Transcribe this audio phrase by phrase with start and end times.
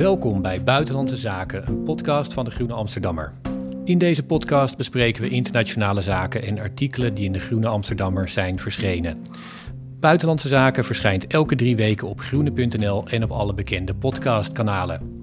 [0.00, 3.32] Welkom bij Buitenlandse Zaken, een podcast van de Groene Amsterdammer.
[3.84, 8.58] In deze podcast bespreken we internationale zaken en artikelen die in de Groene Amsterdammer zijn
[8.58, 9.22] verschenen.
[9.98, 15.22] Buitenlandse Zaken verschijnt elke drie weken op groene.nl en op alle bekende podcastkanalen.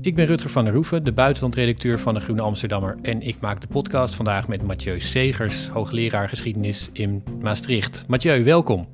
[0.00, 2.98] Ik ben Rutger van der Roeven, de buitenlandredacteur van de Groene Amsterdammer.
[3.02, 8.04] En ik maak de podcast vandaag met Mathieu Segers, hoogleraar geschiedenis in Maastricht.
[8.08, 8.88] Mathieu, welkom.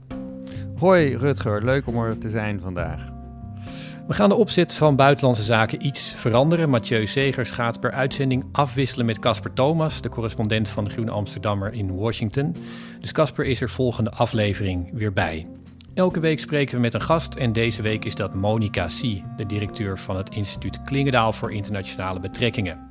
[0.76, 3.11] Hoi Rutger, leuk om er te zijn vandaag.
[4.12, 6.70] We gaan de opzet van Buitenlandse Zaken iets veranderen.
[6.70, 11.72] Mathieu Segers gaat per uitzending afwisselen met Casper Thomas, de correspondent van de Groene Amsterdammer
[11.72, 12.56] in Washington.
[13.00, 15.46] Dus Casper is er volgende aflevering weer bij.
[15.94, 19.46] Elke week spreken we met een gast en deze week is dat Monica Sie, de
[19.46, 22.90] directeur van het instituut Klingendaal voor internationale betrekkingen.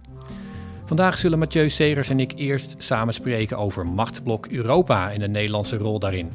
[0.85, 5.77] Vandaag zullen Mathieu Segers en ik eerst samen spreken over machtsblok Europa en de Nederlandse
[5.77, 6.31] rol daarin.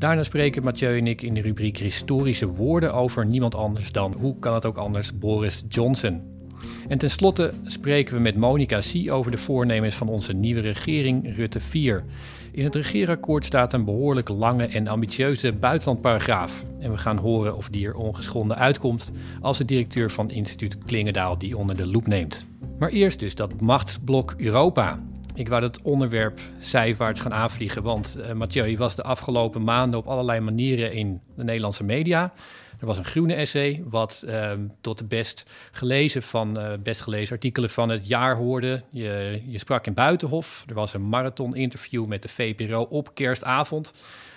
[0.00, 4.38] Daarna spreken Mathieu en ik in de rubriek Historische Woorden over niemand anders dan, hoe
[4.38, 6.22] kan het ook anders, Boris Johnson.
[6.88, 11.60] En tenslotte spreken we met Monica Sie over de voornemens van onze nieuwe regering Rutte
[11.60, 12.04] 4.
[12.52, 16.64] In het regeerakkoord staat een behoorlijk lange en ambitieuze buitenlandparagraaf.
[16.78, 21.38] En we gaan horen of die er ongeschonden uitkomt als de directeur van instituut Klingendaal
[21.38, 22.44] die onder de loep neemt.
[22.78, 25.00] Maar eerst dus dat machtsblok Europa.
[25.40, 29.98] Ik wou dat onderwerp zijwaarts gaan aanvliegen, want uh, Mathieu, je was de afgelopen maanden
[29.98, 32.32] op allerlei manieren in de Nederlandse media.
[32.80, 37.34] Er was een groene essay, wat uh, tot de best gelezen, van, uh, best gelezen
[37.34, 38.82] artikelen van het jaar hoorde.
[38.90, 40.64] Je, je sprak in Buitenhof.
[40.68, 43.92] Er was een marathon-interview met de VPRO op kerstavond,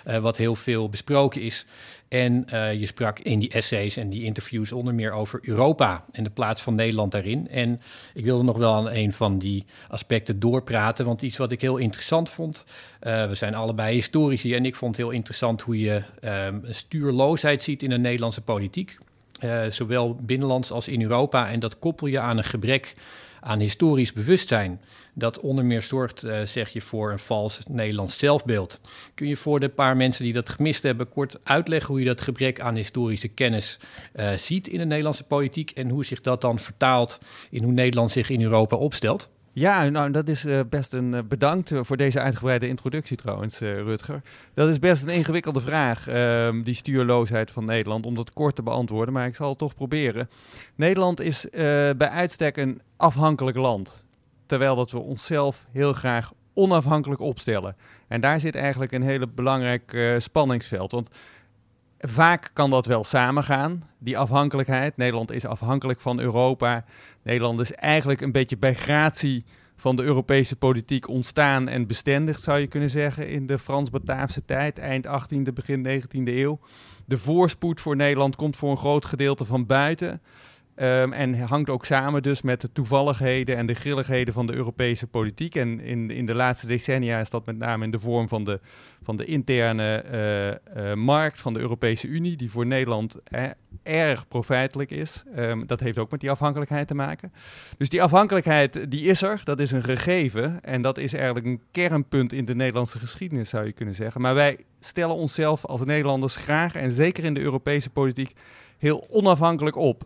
[0.06, 1.66] uh, wat heel veel besproken is.
[2.08, 6.24] En uh, je sprak in die essays en die interviews onder meer over Europa en
[6.24, 7.48] de plaats van Nederland daarin.
[7.48, 7.80] En
[8.14, 11.76] ik wilde nog wel aan een van die aspecten doorpraten, want iets wat ik heel
[11.76, 12.64] interessant vond.
[13.02, 16.74] Uh, we zijn allebei historici en ik vond het heel interessant hoe je uh, een
[16.74, 18.98] stuurloosheid ziet in de Nederlandse politiek.
[19.44, 21.50] Uh, zowel binnenlands als in Europa.
[21.50, 22.94] En dat koppel je aan een gebrek
[23.40, 24.80] aan historisch bewustzijn.
[25.16, 28.80] Dat onder meer zorgt, uh, zeg je, voor een vals Nederlands zelfbeeld.
[29.14, 32.20] Kun je voor de paar mensen die dat gemist hebben kort uitleggen hoe je dat
[32.20, 33.78] gebrek aan historische kennis
[34.16, 37.18] uh, ziet in de Nederlandse politiek en hoe zich dat dan vertaalt
[37.50, 39.28] in hoe Nederland zich in Europa opstelt?
[39.52, 44.22] Ja, nou, dat is uh, best een uh, bedankt voor deze uitgebreide introductie trouwens, Rutger.
[44.54, 48.62] Dat is best een ingewikkelde vraag, uh, die stuurloosheid van Nederland, om dat kort te
[48.62, 50.28] beantwoorden, maar ik zal het toch proberen.
[50.74, 54.03] Nederland is bij uitstek een afhankelijk land,
[54.46, 57.76] terwijl dat we onszelf heel graag onafhankelijk opstellen.
[58.08, 61.08] En daar zit eigenlijk een hele belangrijk spanningsveld, want
[61.98, 64.96] vaak kan dat wel samengaan, die afhankelijkheid.
[64.96, 66.84] Nederland is afhankelijk van Europa.
[67.22, 69.44] Nederland is eigenlijk een beetje bij gratie
[69.76, 74.78] van de Europese politiek ontstaan en bestendigd, zou je kunnen zeggen, in de Frans-Bataafse tijd,
[74.78, 76.58] eind 18e, begin 19e eeuw.
[77.04, 80.20] De voorspoed voor Nederland komt voor een groot gedeelte van buiten.
[80.76, 85.06] Um, en hangt ook samen dus met de toevalligheden en de grilligheden van de Europese
[85.06, 85.54] politiek.
[85.54, 88.60] En in, in de laatste decennia is dat met name in de vorm van de,
[89.02, 90.04] van de interne
[90.76, 93.44] uh, uh, markt van de Europese Unie, die voor Nederland eh,
[93.82, 95.22] erg profijtelijk is.
[95.36, 97.32] Um, dat heeft ook met die afhankelijkheid te maken.
[97.78, 100.62] Dus die afhankelijkheid, die is er, dat is een gegeven.
[100.62, 104.20] En dat is eigenlijk een kernpunt in de Nederlandse geschiedenis, zou je kunnen zeggen.
[104.20, 108.32] Maar wij stellen onszelf als Nederlanders graag, en zeker in de Europese politiek,
[108.78, 110.04] heel onafhankelijk op.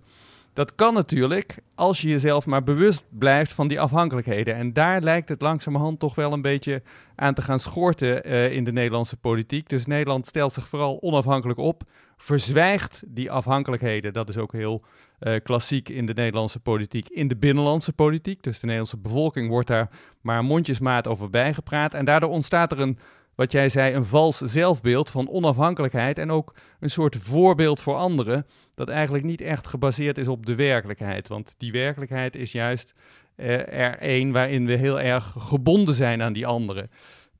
[0.59, 4.55] Dat kan natuurlijk als je jezelf maar bewust blijft van die afhankelijkheden.
[4.55, 6.83] En daar lijkt het langzamerhand toch wel een beetje
[7.15, 9.69] aan te gaan schorten uh, in de Nederlandse politiek.
[9.69, 11.83] Dus Nederland stelt zich vooral onafhankelijk op,
[12.17, 14.13] verzwijgt die afhankelijkheden.
[14.13, 14.85] Dat is ook heel
[15.21, 18.43] uh, klassiek in de Nederlandse politiek, in de binnenlandse politiek.
[18.43, 21.95] Dus de Nederlandse bevolking wordt daar maar mondjesmaat over bijgepraat.
[21.95, 22.99] En daardoor ontstaat er een
[23.39, 28.47] wat jij zei, een vals zelfbeeld van onafhankelijkheid en ook een soort voorbeeld voor anderen,
[28.75, 31.29] dat eigenlijk niet echt gebaseerd is op de werkelijkheid.
[31.29, 32.95] Want die werkelijkheid is juist
[33.37, 36.91] uh, er een waarin we heel erg gebonden zijn aan die anderen.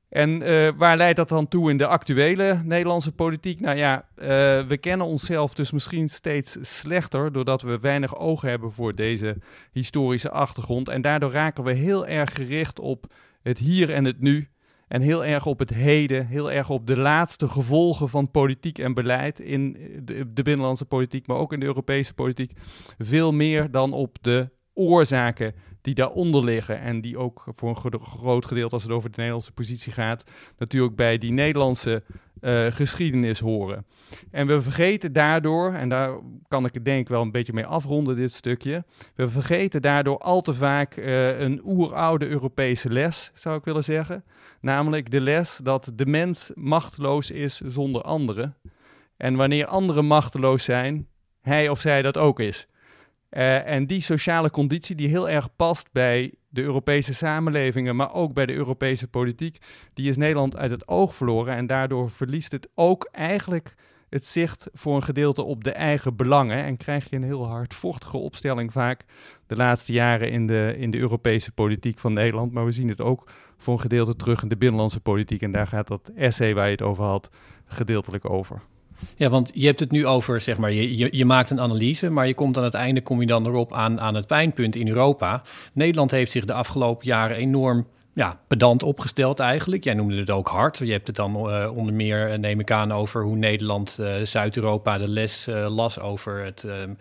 [0.09, 3.59] En uh, waar leidt dat dan toe in de actuele Nederlandse politiek?
[3.59, 4.25] Nou ja, uh,
[4.67, 9.37] we kennen onszelf dus misschien steeds slechter doordat we weinig ogen hebben voor deze
[9.71, 10.89] historische achtergrond.
[10.89, 14.49] En daardoor raken we heel erg gericht op het hier en het nu.
[14.89, 18.93] En heel erg op het heden, heel erg op de laatste gevolgen van politiek en
[18.93, 22.51] beleid in de, binnenlandse politiek, maar ook in de Europese politiek.
[22.97, 26.79] Veel meer dan op de oorzaken die daaronder liggen.
[26.79, 30.23] En die ook voor een groot gedeelte, als het over de Nederlandse positie gaat,
[30.57, 32.03] natuurlijk bij die Nederlandse
[32.41, 33.85] uh, geschiedenis horen.
[34.31, 38.15] En we vergeten daardoor, en daar kan ik het denk wel een beetje mee afronden,
[38.15, 38.83] dit stukje.
[39.15, 44.23] We vergeten daardoor al te vaak uh, een oeroude Europese les, zou ik willen zeggen.
[44.61, 48.55] Namelijk de les dat de mens machteloos is zonder anderen.
[49.17, 51.07] En wanneer anderen machteloos zijn,
[51.41, 52.67] hij of zij dat ook is.
[53.29, 58.45] en die sociale conditie die heel erg past bij de Europese samenlevingen, maar ook bij
[58.45, 59.57] de Europese politiek,
[59.93, 61.55] die is Nederland uit het oog verloren.
[61.55, 63.75] En daardoor verliest het ook eigenlijk
[64.09, 66.63] het zicht voor een gedeelte op de eigen belangen.
[66.63, 69.05] En krijg je een heel hardvochtige opstelling vaak
[69.47, 72.51] de laatste jaren in de, in de Europese politiek van Nederland.
[72.51, 75.41] Maar we zien het ook voor een gedeelte terug in de binnenlandse politiek.
[75.41, 77.29] En daar gaat dat essay waar je het over had
[77.65, 78.61] gedeeltelijk over.
[79.15, 82.09] Ja, want je hebt het nu over, zeg maar, je, je, je, maakt een analyse,
[82.09, 84.87] maar je komt aan het einde, kom je dan erop aan, aan het pijnpunt in
[84.87, 85.43] Europa.
[85.73, 89.83] Nederland heeft zich de afgelopen jaren enorm ja, pedant opgesteld eigenlijk.
[89.83, 90.77] Jij noemde het ook hard.
[90.77, 94.13] Je hebt het dan uh, onder meer, uh, neem ik aan, over hoe Nederland uh,
[94.23, 96.93] Zuid-Europa de les las over het ehm,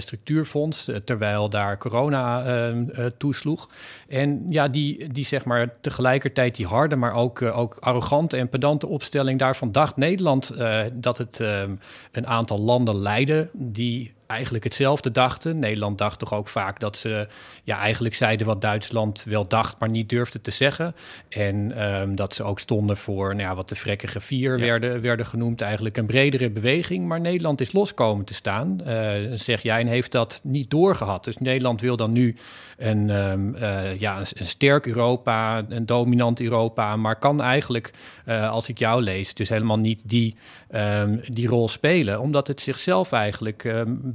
[0.00, 3.68] structuurfonds, terwijl daar corona ehm, toesloeg.
[4.08, 8.86] En ja, die, die zeg maar tegelijkertijd die harde, maar ook, ook arrogante en pedante
[8.86, 10.54] opstelling daarvan dacht Nederland
[10.92, 11.74] dat het ehm,
[12.12, 15.58] een aantal landen leidde die eigenlijk hetzelfde dachten.
[15.58, 17.28] Nederland dacht toch ook vaak dat ze
[17.64, 20.94] ja, eigenlijk zeiden wat Duitsland wel dacht, maar niet durfde te zeggen.
[21.28, 25.26] En ehm, dat ze ook stonden voor nou ja, wat de vrekkige vier werden, werden
[25.26, 25.60] genoemd.
[25.60, 27.06] Eigenlijk een bredere beweging.
[27.06, 31.24] Maar Nederland is loskomen te staan, uh, zeg jij, en heeft dat niet doorgehad.
[31.24, 32.36] Dus Nederland wil dan nu
[32.76, 37.90] een, um, uh, ja, een, een, sterk Europa, een dominant Europa, maar kan eigenlijk,
[38.26, 40.36] uh, als ik jou lees, dus helemaal niet die,
[40.74, 43.64] um, die rol spelen, omdat het zichzelf eigenlijk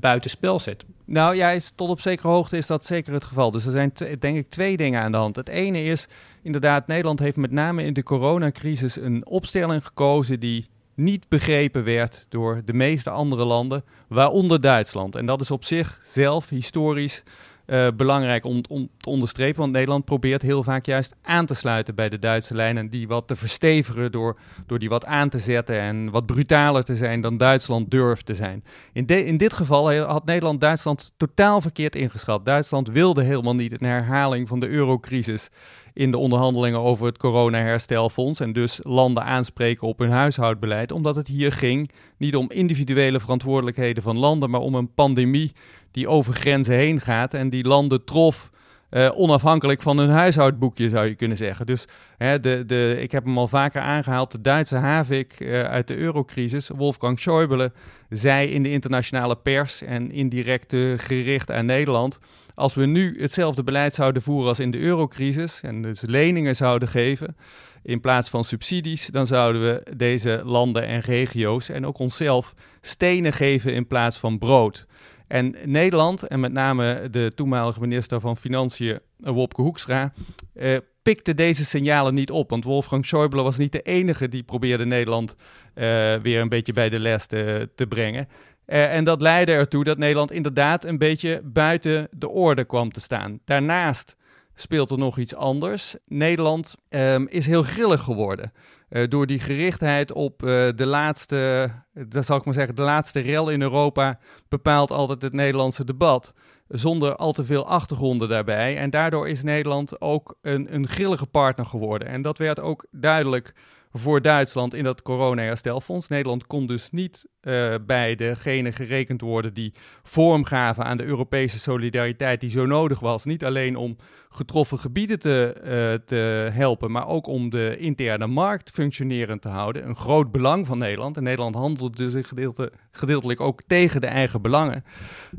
[0.05, 0.85] buitenspel zet.
[1.05, 3.51] Nou ja, tot op zekere hoogte is dat zeker het geval.
[3.51, 5.35] Dus er zijn denk ik twee dingen aan de hand.
[5.35, 6.07] Het ene is
[6.41, 12.25] inderdaad, Nederland heeft met name in de coronacrisis een opstelling gekozen die niet begrepen werd
[12.29, 15.15] door de meeste andere landen, waaronder Duitsland.
[15.15, 17.23] En dat is op zichzelf historisch
[17.67, 19.59] uh, belangrijk om, om, te onderstrepen.
[19.59, 22.77] Want Nederland probeert heel vaak juist aan te sluiten bij de Duitse lijn.
[22.77, 25.79] En die wat te verstevigen door, door die wat aan te zetten.
[25.79, 28.63] En wat brutaler te zijn dan Duitsland durft te zijn.
[28.93, 32.45] In, de, in dit geval had Nederland Duitsland totaal verkeerd ingeschat.
[32.45, 35.49] Duitsland wilde helemaal niet een herhaling van de eurocrisis
[35.95, 38.39] in de onderhandelingen over het corona-herstelfonds.
[38.39, 40.91] En dus landen aanspreken op hun huishoudbeleid.
[40.91, 45.51] Omdat het hier ging niet om individuele verantwoordelijkheden van landen, maar om een pandemie
[45.91, 48.49] die over grenzen heen gaat en die landen trof.
[48.91, 51.65] Uh, onafhankelijk van hun huishoudboekje, zou je kunnen zeggen.
[51.65, 51.87] Dus
[52.17, 54.31] hè, de, de, ik heb hem al vaker aangehaald.
[54.31, 57.71] De Duitse havik uh, uit de eurocrisis, Wolfgang Schäuble,
[58.09, 62.19] zei in de internationale pers en indirect uh, gericht aan Nederland.
[62.55, 66.87] Als we nu hetzelfde beleid zouden voeren als in de eurocrisis en dus leningen zouden
[66.87, 67.35] geven
[67.83, 73.33] in plaats van subsidies, dan zouden we deze landen en regio's en ook onszelf stenen
[73.33, 74.85] geven in plaats van brood.
[75.27, 80.13] En Nederland, en met name de toenmalige minister van Financiën, eh, Wopke Hoekstra,
[80.53, 82.49] eh, pikte deze signalen niet op.
[82.49, 85.35] Want Wolfgang Schäuble was niet de enige die probeerde Nederland
[85.73, 88.27] eh, weer een beetje bij de les te, te brengen.
[88.67, 93.01] Uh, en dat leidde ertoe dat Nederland inderdaad een beetje buiten de orde kwam te
[93.01, 93.39] staan.
[93.45, 94.15] Daarnaast
[94.55, 95.95] speelt er nog iets anders.
[96.05, 98.51] Nederland um, is heel grillig geworden.
[98.89, 103.19] Uh, door die gerichtheid op uh, de laatste, dat zal ik maar zeggen, de laatste
[103.19, 106.33] rel in Europa bepaalt altijd het Nederlandse debat.
[106.67, 108.77] Zonder al te veel achtergronden daarbij.
[108.77, 112.07] En daardoor is Nederland ook een, een grillige partner geworden.
[112.07, 113.53] En dat werd ook duidelijk
[113.97, 116.07] voor Duitsland in dat corona-herstelfonds.
[116.07, 121.59] Nederland kon dus niet uh, bij degene gerekend worden die vorm gaven aan de Europese
[121.59, 123.25] solidariteit die zo nodig was.
[123.25, 123.97] Niet alleen om
[124.29, 129.87] getroffen gebieden te, uh, te helpen, maar ook om de interne markt functionerend te houden.
[129.87, 131.17] Een groot belang van Nederland.
[131.17, 134.83] En Nederland handelde dus gedeelte, gedeeltelijk ook tegen de eigen belangen.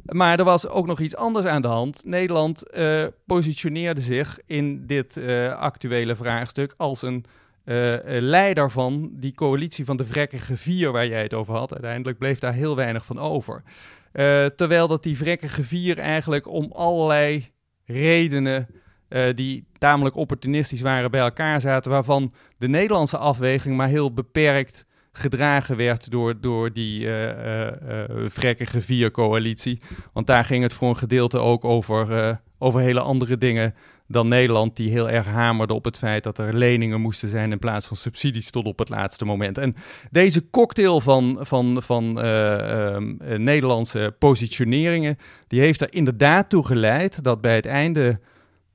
[0.04, 2.02] Maar er was ook nog iets anders aan de hand.
[2.04, 5.20] Nederland uh, positioneerde zich in dit
[5.56, 7.24] actuele vraagstuk als een
[7.66, 11.72] uh, leider van die coalitie van de vrekkige vier waar jij het over had.
[11.72, 13.62] Uiteindelijk bleef daar heel weinig van over.
[14.12, 17.50] Uh, terwijl dat die vrekkige vier eigenlijk om allerlei
[17.84, 18.66] redenen
[19.08, 24.84] uh, die tamelijk opportunistisch waren bij elkaar zaten, waarvan de Nederlandse afweging maar heel beperkt
[25.12, 27.08] gedragen werd door, door die
[28.28, 29.80] vrekkige vier coalitie.
[30.12, 33.74] Want daar ging het voor een gedeelte ook over, over hele andere dingen
[34.08, 37.58] dan Nederland, die heel erg hamerde op het feit dat er leningen moesten zijn in
[37.58, 39.58] plaats van subsidies tot op het laatste moment.
[39.58, 39.74] En
[40.10, 47.24] deze cocktail van, van, van uh, uh, Nederlandse positioneringen, die heeft er inderdaad toe geleid
[47.24, 48.20] dat bij het einde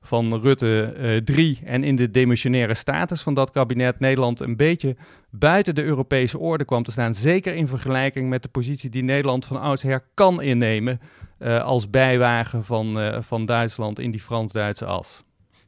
[0.00, 4.56] van Rutte uh, eh, 3 en in de demissionaire status van dat kabinet Nederland een
[4.56, 4.96] beetje
[5.30, 7.14] buiten de Europese orde kwam te staan.
[7.14, 11.00] Zeker in vergelijking met de positie die Nederland van oudsher kan innemen
[11.48, 15.22] als bijwagen van, uh, van Duitsland in die Frans-Duitse as.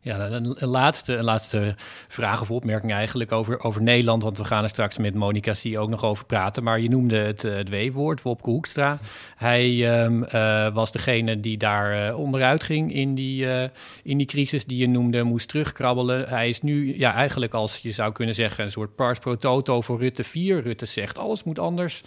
[0.05, 1.75] Ja, een, een, laatste, een laatste
[2.09, 4.23] vraag of opmerking eigenlijk over, over Nederland.
[4.23, 5.79] Want we gaan er straks met Monica C.
[5.79, 6.63] ook nog over praten.
[6.63, 8.99] Maar je noemde het, eh, het W-woord, Wopke Hoekstra.
[9.37, 13.47] Hij um, uh, was degene die daar uh, onderuit ging in die,
[14.03, 15.23] in die crisis die je noemde.
[15.23, 16.29] Moest terugkrabbelen.
[16.29, 19.81] Hij is nu ja, eigenlijk als je zou kunnen zeggen een soort pars pro toto
[19.81, 20.63] voor Rutte 4.
[20.63, 22.03] Rutte zegt alles moet anders.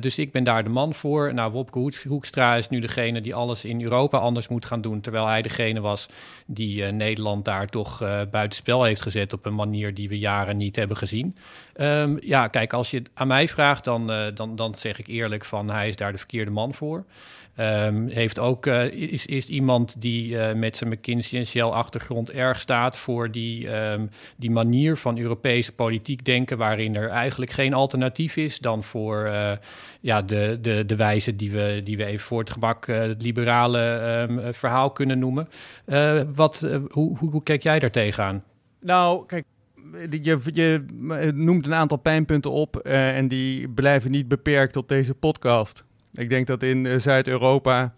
[0.00, 1.34] dus ik ben daar de man voor.
[1.34, 5.00] Nou, Wopke Hoekstra is nu degene die alles in Europa anders moet gaan doen.
[5.00, 6.08] Terwijl hij degene was
[6.46, 10.76] die Nederland daar toch uh, buitenspel heeft gezet op een manier die we jaren niet
[10.76, 11.36] hebben gezien.
[11.76, 15.06] Um, ja, kijk, als je het aan mij vraagt, dan, uh, dan, dan zeg ik
[15.06, 17.04] eerlijk van hij is daar de verkeerde man voor.
[17.60, 22.30] Um, heeft ook, uh, is, is iemand die uh, met zijn McKinsey en Shell achtergrond
[22.30, 27.74] erg staat voor die, um, die manier van Europese politiek denken, waarin er eigenlijk geen
[27.74, 29.52] alternatief is dan voor uh,
[30.00, 33.80] ja, de, de, de wijze die we, die we even voor het gebak het liberale
[34.28, 35.48] um, verhaal kunnen noemen.
[36.34, 38.44] wat, hoe, hoe, kijk jij daar tegenaan?
[38.80, 39.44] Nou, kijk,
[40.22, 40.84] je, je,
[41.34, 45.84] noemt een aantal pijnpunten op en die blijven niet beperkt tot deze podcast.
[46.14, 47.94] Ik denk dat in uh, Zuid-Europa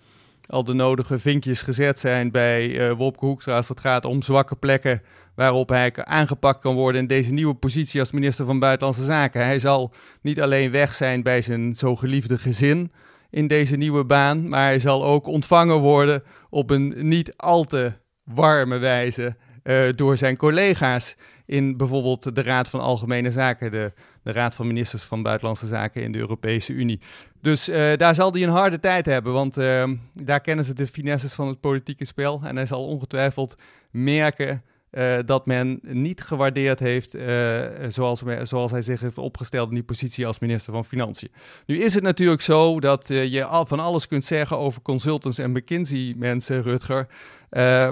[0.46, 4.56] al de nodige vinkjes gezet zijn bij uh, Wopke Hoekstra als het gaat om zwakke
[4.56, 5.02] plekken
[5.34, 9.44] waarop hij aangepakt kan worden in deze nieuwe positie als minister van Buitenlandse Zaken.
[9.44, 12.92] Hij zal niet alleen weg zijn bij zijn zo geliefde gezin
[13.30, 17.92] in deze nieuwe baan, maar hij zal ook ontvangen worden op een niet al te
[18.24, 24.32] warme wijze uh, door zijn collega's in bijvoorbeeld de Raad van Algemene Zaken, de, de
[24.32, 27.00] Raad van Ministers van Buitenlandse Zaken in de Europese Unie.
[27.40, 30.86] Dus uh, daar zal hij een harde tijd hebben, want uh, daar kennen ze de
[30.86, 32.40] finesses van het politieke spel.
[32.44, 33.56] En hij zal ongetwijfeld
[33.90, 34.62] merken
[34.96, 39.84] uh, dat men niet gewaardeerd heeft uh, zoals, zoals hij zich heeft opgesteld in die
[39.84, 41.30] positie als minister van Financiën.
[41.66, 45.38] Nu is het natuurlijk zo dat uh, je al van alles kunt zeggen over consultants
[45.38, 47.06] en McKinsey-mensen, Rutger.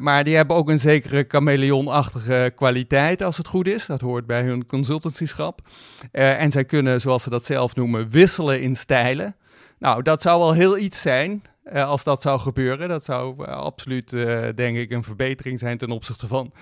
[0.01, 3.87] maar die hebben ook een zekere chameleonachtige kwaliteit als het goed is.
[3.87, 5.61] Dat hoort bij hun consultancyschap.
[6.11, 9.37] en zij kunnen, zoals ze dat zelf noemen, wisselen in stijlen.
[9.79, 11.43] Nou, dat zou wel heel iets zijn.
[11.73, 12.89] Uh, als dat zou gebeuren.
[12.89, 16.53] Dat zou uh, absoluut, uh, denk ik, een verbetering zijn ten opzichte van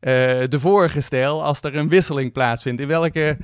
[0.00, 1.44] de vorige stijl.
[1.44, 2.80] Als er een wisseling plaatsvindt.
[2.80, 3.36] In welke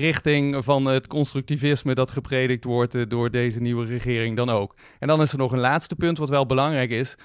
[0.00, 4.74] richting van het constructivisme dat gepredikt wordt door deze nieuwe regering dan ook.
[4.98, 7.16] En dan is er nog een laatste punt wat wel belangrijk is.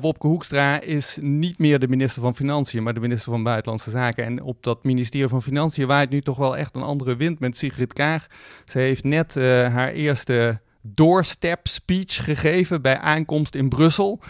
[0.00, 4.24] Wopke Hoekstra is niet meer de minister van Financiën, maar de minister van Buitenlandse Zaken.
[4.24, 7.56] En op dat ministerie van Financiën waait nu toch wel echt een andere wind met
[7.56, 8.26] Sigrid Kaag.
[8.64, 14.20] Ze heeft net haar eerste doorstep speech gegeven bij aankomst in Brussel.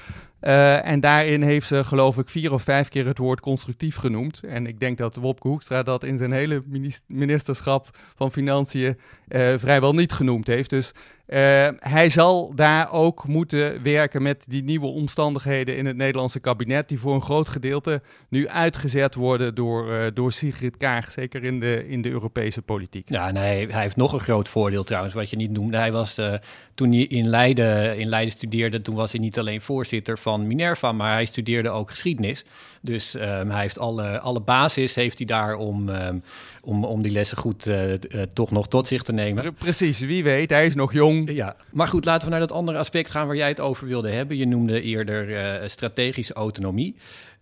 [0.41, 4.41] Uh, en daarin heeft ze, geloof ik, vier of vijf keer het woord constructief genoemd.
[4.43, 6.63] En ik denk dat Wopke Hoekstra dat in zijn hele
[7.07, 10.71] ministerschap van Financiën uh, vrijwel niet genoemd heeft.
[10.71, 10.93] Dus
[11.29, 16.89] uh, hij zal daar ook moeten werken met die nieuwe omstandigheden in het Nederlandse kabinet,
[16.89, 21.61] die voor een groot gedeelte nu uitgezet worden door, uh, door Sigrid Kaag, zeker in
[21.61, 23.09] de, in de Europese politiek.
[23.09, 25.77] Ja, nee, hij heeft nog een groot voordeel trouwens, wat je niet noemde.
[25.77, 26.35] Hij was, uh,
[26.75, 30.93] toen hij in Leiden, in Leiden studeerde, toen was hij niet alleen voorzitter van Minerva,
[30.93, 32.45] maar hij studeerde ook geschiedenis.
[32.81, 36.23] Dus um, hij heeft alle, alle basis heeft hij daar om, um,
[36.63, 37.97] om, om die lessen goed uh, uh,
[38.33, 39.55] toch nog tot zich te nemen.
[39.55, 41.31] Precies, wie weet, hij is nog jong.
[41.31, 44.11] Ja, maar goed, laten we naar dat andere aspect gaan waar jij het over wilde
[44.11, 44.37] hebben.
[44.37, 46.97] Je noemde eerder uh, strategische autonomie.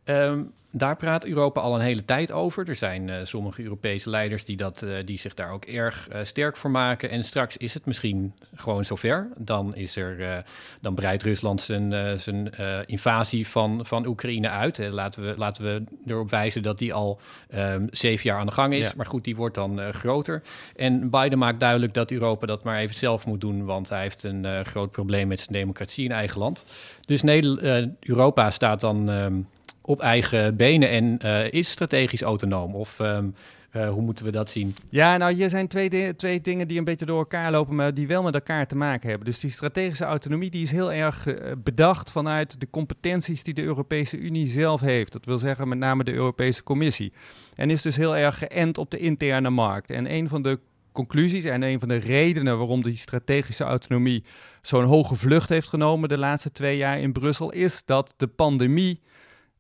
[0.09, 2.69] Um, daar praat Europa al een hele tijd over.
[2.69, 6.19] Er zijn uh, sommige Europese leiders die, dat, uh, die zich daar ook erg uh,
[6.23, 7.11] sterk voor maken.
[7.11, 9.29] En straks is het misschien gewoon zover.
[9.37, 10.45] Dan, is er,
[10.81, 12.51] dan breidt Rusland zijn, zijn
[12.87, 14.79] invasie van, van Oekraïne uit.
[14.79, 17.21] laten, we, laten we erop wijzen dat die al
[17.55, 18.89] um, zeven jaar aan de gang is.
[18.89, 18.93] Ja.
[18.97, 20.43] Maar goed, die wordt dan groter.
[20.77, 23.65] En Biden maakt duidelijk dat Europa dat maar even zelf moet doen.
[23.65, 26.65] Want hij heeft een groot probleem met zijn democratie in eigen land.
[27.07, 29.09] Dus Nederland, Europa staat dan...
[29.09, 29.47] Um,
[29.87, 32.75] op eigen benen en uh, is strategisch autonoom?
[32.75, 33.35] Of um,
[33.77, 34.75] uh, hoe moeten we dat zien?
[34.89, 38.07] Ja, nou, hier zijn twee, twee dingen die een beetje door elkaar lopen, maar die
[38.07, 39.27] wel met elkaar te maken hebben.
[39.27, 43.63] Dus die strategische autonomie die is heel erg uh, bedacht vanuit de competenties die de
[43.63, 45.13] Europese Unie zelf heeft.
[45.13, 47.13] Dat wil zeggen met name de Europese Commissie.
[47.55, 49.91] En is dus heel erg geënt op de interne markt.
[49.91, 50.59] En een van de
[50.93, 54.25] conclusies en een van de redenen waarom die strategische autonomie
[54.63, 59.01] zo'n hoge vlucht heeft genomen de laatste twee jaar in Brussel, is dat de pandemie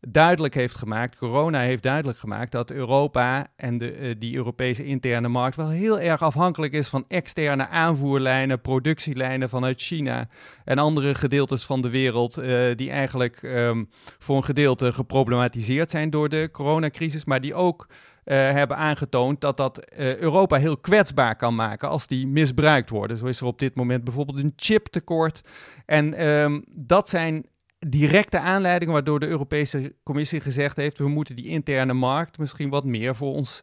[0.01, 5.29] duidelijk heeft gemaakt, corona heeft duidelijk gemaakt, dat Europa en de, uh, die Europese interne
[5.29, 10.29] markt wel heel erg afhankelijk is van externe aanvoerlijnen, productielijnen vanuit China
[10.65, 13.89] en andere gedeeltes van de wereld, uh, die eigenlijk um,
[14.19, 19.57] voor een gedeelte geproblematiseerd zijn door de coronacrisis, maar die ook uh, hebben aangetoond dat
[19.57, 23.19] dat Europa heel kwetsbaar kan maken als die misbruikt worden.
[23.19, 25.41] Zo is er op dit moment bijvoorbeeld een chiptekort.
[25.87, 27.47] En um, dat zijn
[27.79, 32.85] directe aanleiding waardoor de Europese Commissie gezegd heeft: we moeten die interne markt misschien wat
[32.85, 33.63] meer voor ons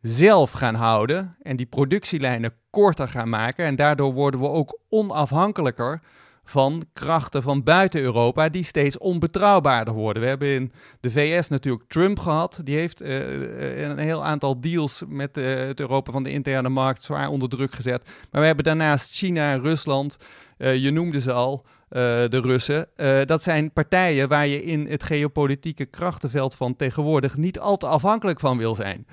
[0.00, 3.64] zelf gaan houden en die productielijnen korter gaan maken.
[3.64, 6.00] En daardoor worden we ook onafhankelijker
[6.44, 10.22] van krachten van buiten Europa die steeds onbetrouwbaarder worden.
[10.22, 12.60] We hebben in de VS natuurlijk Trump gehad.
[12.64, 17.02] Die heeft uh, een heel aantal deals met uh, het Europa van de interne markt
[17.02, 18.04] zwaar onder druk gezet.
[18.30, 20.16] Maar we hebben daarnaast China en Rusland.
[20.56, 21.66] Je noemde ze al.
[21.94, 22.86] De Russen.
[23.26, 28.40] dat zijn partijen waar je in het geopolitieke krachtenveld van tegenwoordig niet al te afhankelijk
[28.40, 29.06] van wil zijn.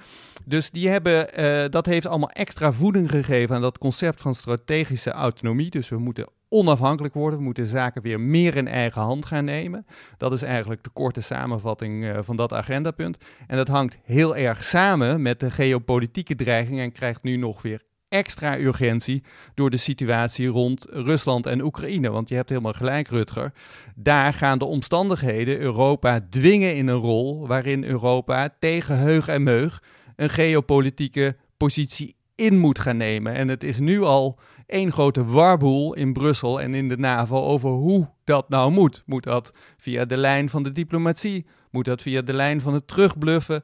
[0.45, 1.27] Dus die hebben,
[1.71, 5.69] dat heeft allemaal extra voeding gegeven aan dat concept van strategische autonomie.
[5.69, 7.39] Dus we moeten onafhankelijk worden.
[7.39, 9.85] We moeten zaken weer meer in eigen hand gaan nemen.
[10.17, 13.17] Dat is eigenlijk de korte samenvatting van dat agendapunt.
[13.47, 17.81] En dat hangt heel erg samen met de geopolitieke dreiging en krijgt nu nog weer
[18.12, 22.12] extra urgentie door de situatie rond Rusland en Oekraïne.
[22.12, 23.53] Want je hebt helemaal gelijk, Rutger.
[23.96, 29.84] Daar gaan de omstandigheden Europa dwingen in een rol waarin Europa tegen heug en meug
[30.15, 33.34] een geopolitieke positie in moet gaan nemen.
[33.34, 37.70] En het is nu al één grote warboel in Brussel en in de NAVO over
[37.70, 39.04] hoe dat nou moet.
[39.06, 41.46] Moet dat via de lijn van de diplomatie?
[41.72, 43.63] Moet dat via de lijn van het terugbluffen?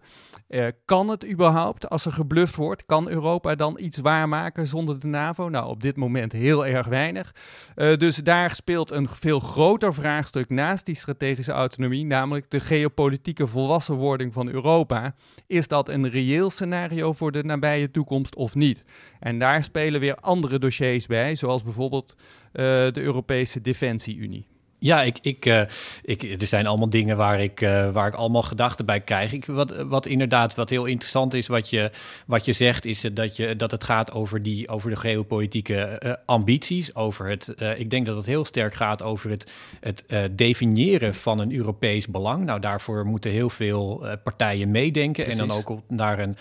[0.50, 5.08] Uh, kan het überhaupt, als er gebluft wordt, kan Europa dan iets waarmaken zonder de
[5.08, 5.50] NAVO?
[5.50, 7.36] Nou, op dit moment heel erg weinig.
[7.76, 13.48] Uh, dus daar speelt een veel groter vraagstuk naast die strategische autonomie, namelijk de geopolitieke
[13.48, 15.16] volwassenwording van Europa.
[15.48, 18.84] Is dat een reëel scenario voor de nabije toekomst of niet?
[19.20, 22.16] En daar spelen weer andere dossiers bij, zoals bijvoorbeeld
[22.56, 24.48] de Europese Defensie-Unie.
[24.80, 25.62] Ja, ik, ik, uh,
[26.04, 29.34] ik, er zijn allemaal dingen waar ik, uh, waar ik allemaal gedachten bij krijg.
[29.34, 31.92] Ik, wat, wat inderdaad, wat heel interessant is, wat je,
[32.26, 36.14] wat je zegt, is dat, je, dat het gaat over, die, over de geopolitieke uh,
[36.26, 36.96] ambities.
[36.96, 41.54] Over het, ik denk dat het heel sterk gaat over het, het definiëren van een
[41.54, 42.46] Europees belang.
[42.46, 45.24] Nou, daarvoor moeten heel veel partijen meedenken.
[45.24, 45.42] Precies.
[45.42, 46.36] En dan ook op, naar, een,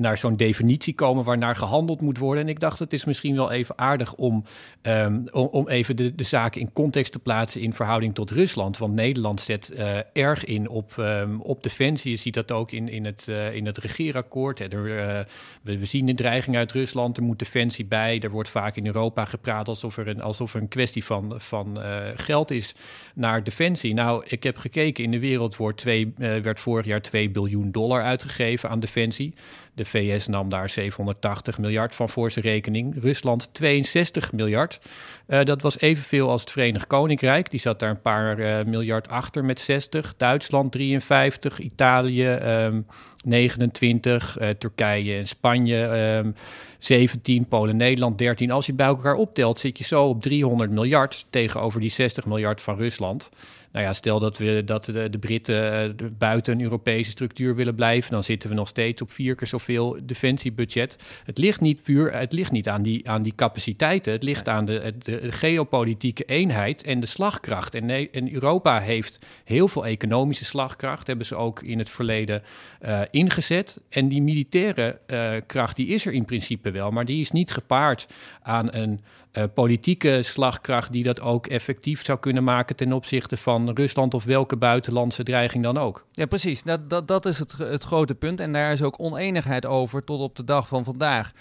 [0.00, 2.42] naar zo'n definitie komen waarnaar gehandeld moet worden.
[2.42, 4.44] En ik dacht, het is misschien wel even aardig om,
[4.82, 8.78] um, om, om even de, de zaken in context te plaatsen in verhouding tot Rusland.
[8.78, 12.10] Want Nederland zet uh, erg in op, um, op defensie.
[12.10, 14.58] Je ziet dat ook in, in, het, uh, in het regeerakkoord.
[14.58, 15.26] We,
[15.62, 18.20] we, zien de dreiging uit Rusland, er moet defensie bij.
[18.20, 21.78] Er wordt vaak in Europa gepraat alsof er een, alsof er een kwestie van, van
[22.16, 22.74] geld is
[23.14, 23.94] naar defensie.
[23.94, 28.02] Nou, ik heb gekeken, in de wereld wordt twee, werd vorig jaar 2 biljoen dollar
[28.02, 29.34] uitgegeven aan defensie.
[29.78, 33.02] De VS nam daar 780 miljard van voor zijn rekening.
[33.02, 34.80] Rusland 62 miljard.
[35.28, 37.50] Uh, dat was evenveel als het Verenigd Koninkrijk.
[37.50, 40.14] Die zat daar een paar uh, miljard achter met 60.
[40.16, 42.86] Duitsland 53, Italië um,
[43.24, 45.76] 29, uh, Turkije en Spanje
[46.24, 46.34] um,
[46.78, 48.50] 17, Polen, Nederland 13.
[48.50, 52.62] Als je bij elkaar optelt, zit je zo op 300 miljard tegenover die 60 miljard
[52.62, 53.30] van Rusland.
[53.72, 57.74] Nou ja, stel dat, we, dat de, de Britten uh, buiten een Europese structuur willen
[57.74, 60.96] blijven, dan zitten we nog steeds op vier keer zoveel defensiebudget.
[61.24, 64.64] Het ligt niet puur, het ligt niet aan die, aan die capaciteiten, het ligt aan
[64.64, 67.74] de, de, de geopolitieke eenheid en de slagkracht.
[67.74, 72.42] En, en, Europa heeft heel veel economische slagkracht, hebben ze ook in het verleden
[72.82, 73.80] uh, ingezet.
[73.88, 77.50] En die militaire uh, kracht, die is er in principe wel, maar die is niet
[77.50, 78.06] gepaard
[78.42, 79.00] aan een
[79.32, 84.24] uh, politieke slagkracht die dat ook effectief zou kunnen maken ten opzichte van Rusland of
[84.24, 86.06] welke buitenlandse dreiging dan ook.
[86.12, 86.62] Ja, precies.
[86.62, 88.40] Dat, dat, dat is het, het grote punt.
[88.40, 91.32] En daar is ook oneenigheid over tot op de dag van vandaag.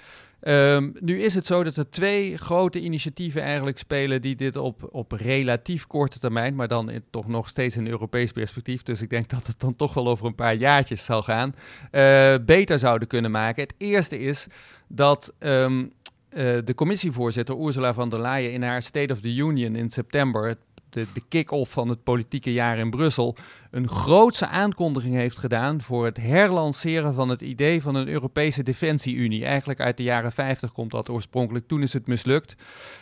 [0.42, 4.90] Um, nu is het zo dat er twee grote initiatieven eigenlijk spelen die dit op,
[4.92, 9.30] op relatief korte termijn, maar dan toch nog steeds een Europees perspectief, dus ik denk
[9.30, 11.56] dat het dan toch wel over een paar jaartjes zal gaan,
[11.92, 13.64] uh, beter zouden kunnen maken.
[13.64, 14.48] Het eerste is
[14.88, 15.92] dat um,
[16.38, 20.58] uh, de commissievoorzitter Ursula von der Leyen in haar State of the Union in september,
[20.90, 23.36] de, kick-off van het politieke jaar in Brussel,
[23.72, 29.46] een grootse aankondiging heeft gedaan voor het herlanceren van het idee van een Europese defensie-unie.
[29.46, 32.56] Eigenlijk uit de jaren 50 komt dat oorspronkelijk, toen is het mislukt.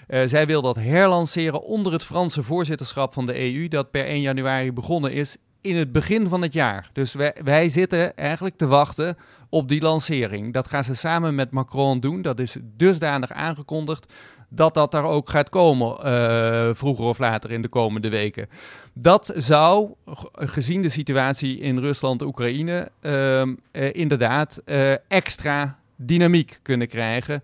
[0.07, 4.21] Uh, zij wil dat herlanceren onder het Franse voorzitterschap van de EU, dat per 1
[4.21, 6.89] januari begonnen is in het begin van het jaar.
[6.93, 9.17] Dus wij, zitten eigenlijk te wachten
[9.49, 10.53] op die lancering.
[10.53, 12.21] Dat gaan ze samen met Macron doen.
[12.21, 14.13] Dat is dusdanig aangekondigd
[14.49, 18.49] dat dat daar ook gaat komen, uh, vroeger of later in de komende weken.
[18.93, 19.93] Dat zou,
[20.33, 23.53] gezien de situatie in Rusland-Oekraïne, uh, uh,
[23.91, 27.43] inderdaad eh, extra dynamiek kunnen krijgen.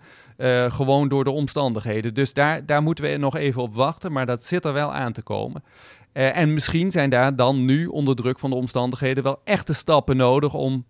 [0.68, 2.14] Gewoon door de omstandigheden.
[2.14, 5.14] Dus daar, daar moeten we nog even op wachten, maar dat zit er wel aan
[5.14, 5.64] te komen.
[6.14, 10.18] Uh, en misschien zijn daar dan nu onder druk van de omstandigheden wel echte stappen
[10.18, 10.86] nodig om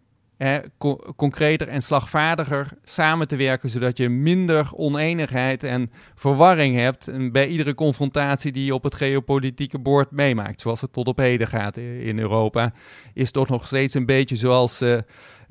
[1.16, 7.74] concreter en slagvaardiger samen te werken, zodat je minder oneenigheid en verwarring hebt bij iedere
[7.74, 10.62] confrontatie die je op het geopolitieke bord meemaakt.
[10.62, 12.74] Zoals het tot op heden gaat in Europa,
[13.14, 14.98] is toch nog steeds een beetje zoals uh,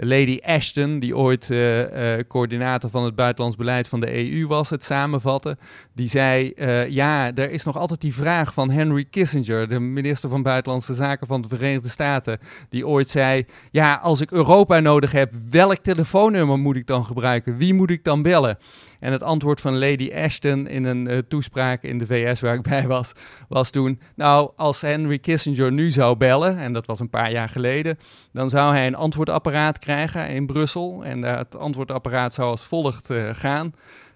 [0.03, 1.83] Lady Ashton, die ooit uh,
[2.29, 5.59] coördinator van het buitenlands beleid van de EU was, het samenvatten.
[5.95, 6.53] Die zei,
[6.89, 11.27] ja, er is nog altijd die vraag van Henry Kissinger, de minister van Buitenlandse Zaken
[11.27, 16.59] van de Verenigde Staten, die ooit zei, ja, als ik Europa nodig heb, welk telefoonnummer
[16.59, 17.57] moet ik dan gebruiken?
[17.57, 18.59] Wie moet ik dan bellen?
[19.01, 22.63] En het antwoord van Lady Ashton in een uh, toespraak in de VS waar ik
[22.71, 23.13] bij was,
[23.49, 27.49] was toen: Nou, als Henry Kissinger nu zou bellen, en dat was een paar jaar
[27.49, 27.99] geleden,
[28.33, 31.05] dan zou hij een antwoordapparaat krijgen in Brussel.
[31.05, 33.75] En uh, het antwoordapparaat zou als volgt uh, gaan.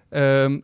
[0.09, 0.63] Um,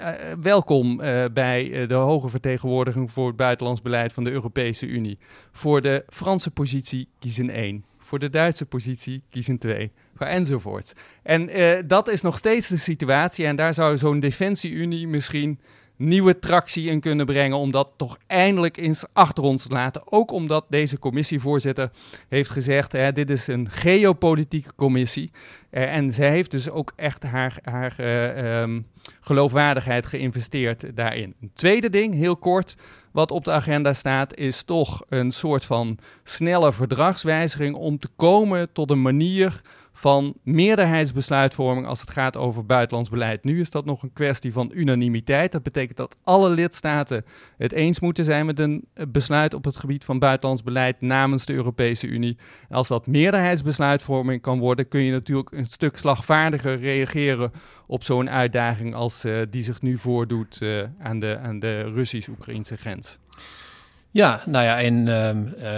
[0.00, 0.08] uh,
[0.40, 0.96] welkom
[1.32, 5.18] bij de hoge vertegenwoordiging voor het buitenlands beleid van de Europese Unie.
[5.52, 7.84] Voor de Franse positie kiezen één.
[8.04, 10.92] Voor de Duitse positie kiezen twee enzovoort.
[11.22, 13.46] En uh, dat is nog steeds de situatie.
[13.46, 15.60] En daar zou zo'n defensie-unie misschien
[15.96, 17.56] nieuwe tractie in kunnen brengen.
[17.56, 20.02] Om dat toch eindelijk eens achter ons te laten.
[20.04, 21.90] Ook omdat deze commissievoorzitter
[22.28, 25.30] heeft gezegd: hè, dit is een geopolitieke commissie.
[25.70, 28.86] Uh, en zij heeft dus ook echt haar, haar uh, um,
[29.20, 31.34] geloofwaardigheid geïnvesteerd daarin.
[31.40, 32.76] Een tweede ding, heel kort.
[33.14, 38.72] Wat op de agenda staat, is toch een soort van snelle verdragswijziging om te komen
[38.72, 39.60] tot een manier
[39.96, 43.44] van meerderheidsbesluitvorming als het gaat over buitenlands beleid.
[43.44, 45.52] Nu is dat nog een kwestie van unanimiteit.
[45.52, 47.24] Dat betekent dat alle lidstaten
[47.56, 51.46] het eens moeten zijn met een eh, besluit op het gebied van buitenlands beleid namens
[51.46, 52.36] de Europese Unie.
[52.70, 57.52] Als dat meerderheidsbesluitvorming kan worden, kun je natuurlijk een stuk slagvaardiger reageren
[57.86, 62.76] op zo'n uitdaging als uh, die zich nu voordoet uh, aan de, aan de Russisch-Oekraïnse
[62.76, 63.18] grens.
[64.14, 65.68] Ja, nou ja, en um, uh,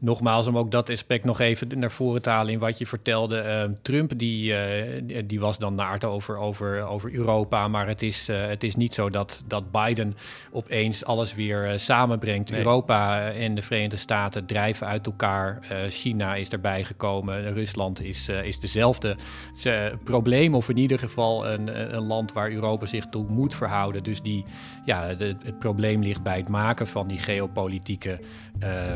[0.00, 3.44] nogmaals om ook dat aspect nog even naar voren te halen in wat je vertelde.
[3.44, 8.26] Uh, Trump die, uh, die was dan naart over, over, over Europa, maar het is,
[8.26, 10.16] het is niet zo dat, dat Biden
[10.52, 12.50] opeens alles weer samenbrengt.
[12.50, 12.58] Nee.
[12.58, 15.58] Europa en de Verenigde Staten drijven uit elkaar.
[15.88, 19.16] China is erbij gekomen, Rusland is, is dezelfde.
[19.62, 24.02] Het probleem, of in ieder geval een, een land waar Europa zich toe moet verhouden.
[24.02, 24.44] Dus die,
[24.84, 28.18] ja, de, het probleem ligt bij het maken van die geopolitieke politieke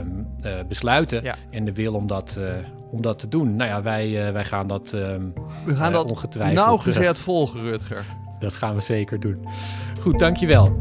[0.03, 1.35] um, uh, besluiten ja.
[1.51, 2.47] en de wil om dat, uh,
[2.91, 3.57] om dat te doen.
[3.57, 5.33] Nou ja, wij, uh, wij gaan dat, um,
[5.65, 8.05] we gaan dat ongetwijfeld nauwgezet volgen, Rutger.
[8.39, 9.47] Dat gaan we zeker doen.
[10.01, 10.79] Goed, dankjewel.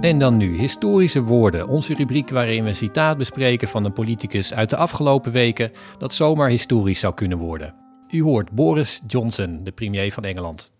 [0.00, 4.54] En dan nu historische woorden, onze rubriek waarin we een citaat bespreken van een politicus
[4.54, 7.74] uit de afgelopen weken dat zomaar historisch zou kunnen worden.
[8.10, 10.72] U hoort Boris Johnson, de premier van Engeland.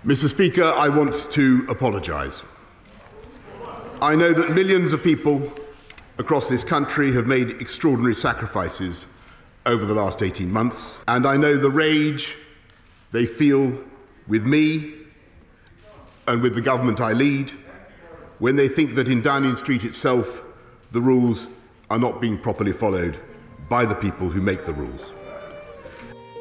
[0.00, 0.16] Mr.
[0.16, 2.42] Speaker, I want to apologize.
[4.12, 5.40] I know that millions of people
[6.16, 9.06] across this country have made extraordinary sacrifices
[9.64, 12.36] over the last 18 months, and I know the rage
[13.10, 13.72] they feel
[14.26, 14.94] with me
[16.24, 17.52] and with the government I lead
[18.38, 20.42] when they think that in Downing Street itself
[20.90, 21.46] the rules
[21.86, 23.18] are not being properly followed
[23.68, 25.12] by the people who make the rules.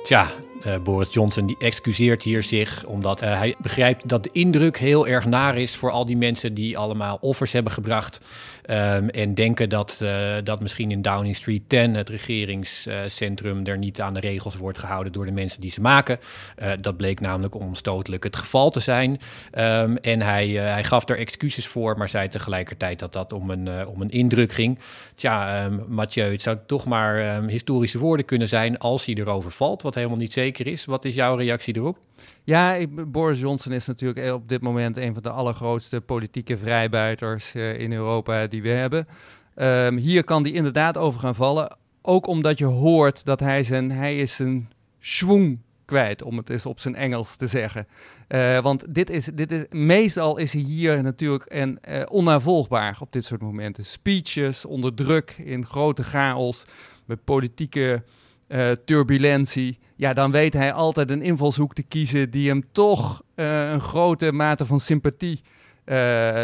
[0.03, 0.27] Tja,
[0.65, 5.07] uh, Boris Johnson die excuseert hier zich omdat uh, hij begrijpt dat de indruk heel
[5.07, 8.19] erg naar is voor al die mensen die allemaal offers hebben gebracht
[8.69, 14.01] Um, en denken dat, uh, dat misschien in Downing Street 10, het regeringscentrum, er niet
[14.01, 16.19] aan de regels wordt gehouden door de mensen die ze maken.
[16.61, 19.11] Uh, dat bleek namelijk onstotelijk het geval te zijn.
[19.11, 23.49] Um, en hij, uh, hij gaf er excuses voor, maar zei tegelijkertijd dat dat om
[23.49, 24.79] een, om een indruk ging.
[25.15, 29.81] Tja, um, Mathieu, het zou toch maar historische woorden kunnen zijn als hij erover valt,
[29.81, 30.85] wat helemaal niet zeker is.
[30.85, 31.97] Wat is jouw reactie erop?
[32.43, 32.77] Ja,
[33.07, 38.47] Boris Johnson is natuurlijk op dit moment een van de allergrootste politieke vrijbuiters in Europa
[38.61, 39.07] die we hebben.
[39.55, 41.77] Um, hier kan die inderdaad over gaan vallen.
[42.01, 46.65] Ook omdat je hoort dat hij zijn, hij is zijn schwung kwijt, om het eens
[46.65, 47.87] op zijn Engels te zeggen.
[48.27, 53.11] Uh, want dit is, dit is, meestal is hij hier natuurlijk en, uh, onnavolgbaar op
[53.11, 53.85] dit soort momenten.
[53.85, 56.65] Speeches onder druk, in grote chaos,
[57.05, 58.03] met politieke
[58.47, 63.81] uh, turbulentie, ja, dan weet hij altijd een invalshoek te kiezen die hem toch een
[63.81, 65.41] grote mate van sympathie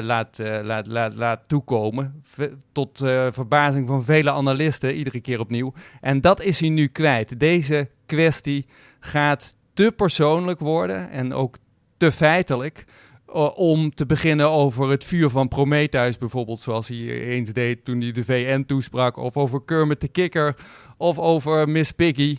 [0.01, 2.23] laat, laat, laat, laat toekomen.
[2.71, 2.97] Tot
[3.31, 5.73] verbazing van vele analisten, iedere keer opnieuw.
[6.01, 7.39] En dat is hij nu kwijt.
[7.39, 8.65] Deze kwestie
[8.99, 11.55] gaat te persoonlijk worden en ook
[11.97, 12.85] te feitelijk
[13.55, 18.11] om te beginnen over het vuur van Prometheus bijvoorbeeld, zoals hij eens deed toen hij
[18.11, 20.55] de VN toesprak, of over Kermit de Kikker,
[20.97, 22.37] of over Miss Piggy.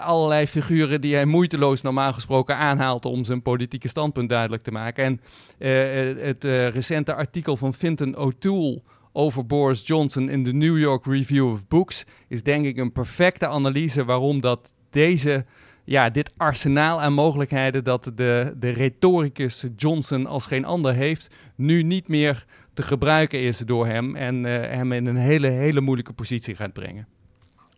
[0.00, 5.04] allerlei figuren die hij moeiteloos normaal gesproken aanhaalt om zijn politieke standpunt duidelijk te maken.
[5.04, 5.20] En
[5.58, 11.06] uh, het uh, recente artikel van Finton O'Toole over Boris Johnson in de New York
[11.06, 15.44] Review of Books is denk ik een perfecte analyse waarom dat deze
[15.90, 21.82] ja, dit arsenaal aan mogelijkheden dat de, de retoricus Johnson als geen ander heeft, nu
[21.82, 26.12] niet meer te gebruiken is door hem en uh, hem in een hele, hele moeilijke
[26.12, 27.06] positie gaat brengen.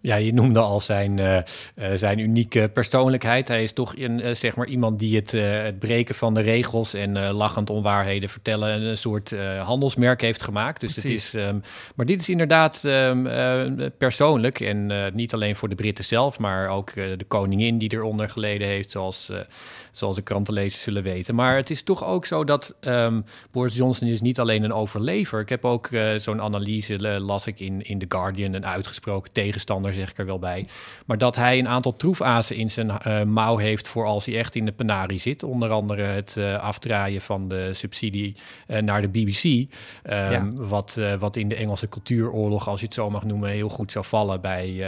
[0.03, 1.39] Ja, je noemde al zijn, uh,
[1.95, 3.49] zijn unieke persoonlijkheid.
[3.49, 6.95] Hij is toch een, uh, zeg maar iemand die het, het breken van de regels
[6.95, 10.81] en lachend onwaarheden vertellen een soort handelsmerk heeft gemaakt.
[10.81, 11.63] Dus het is, um,
[11.95, 13.29] maar dit is inderdaad um,
[13.99, 18.67] persoonlijk en niet alleen voor de Britten zelf, maar ook de koningin die eronder geleden
[18.67, 19.31] heeft, zoals
[19.93, 21.35] zoals de krantenlezers zullen weten.
[21.35, 25.41] Maar het is toch ook zo dat um, Boris Johnson is niet alleen een overlever.
[25.41, 30.11] Ik heb ook zo'n analyse, las ik in, in The Guardian, een uitgesproken tegenstander, zeg
[30.11, 30.67] ik er wel bij.
[31.07, 34.57] Maar dat hij een aantal troefazen in zijn uh, mouw heeft voor als hij echt
[34.57, 35.43] in de penarie zit.
[35.43, 38.37] Onder andere het afdraaien van de subsidie
[38.81, 39.45] naar de BBC.
[39.45, 39.67] Um,
[40.05, 40.51] ja.
[40.55, 44.05] wat, wat in de Engelse cultuuroorlog, als je het zo mag noemen, heel goed zou
[44.05, 44.87] vallen bij,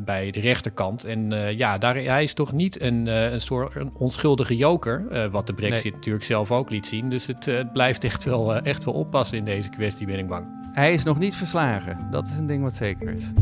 [0.00, 1.04] bij de rechterkant.
[1.04, 3.74] En ja, daar, hij is toch niet een, een soort...
[3.74, 5.30] Een onschuldige joker.
[5.30, 7.10] Wat de Brexit natuurlijk zelf ook liet zien.
[7.10, 10.46] Dus het, blijft echt wel, echt wel oppassen in deze kwestie, ben ik bang.
[10.72, 12.06] Hij is nog niet verslagen.
[12.10, 13.32] Dat is een ding wat zeker is.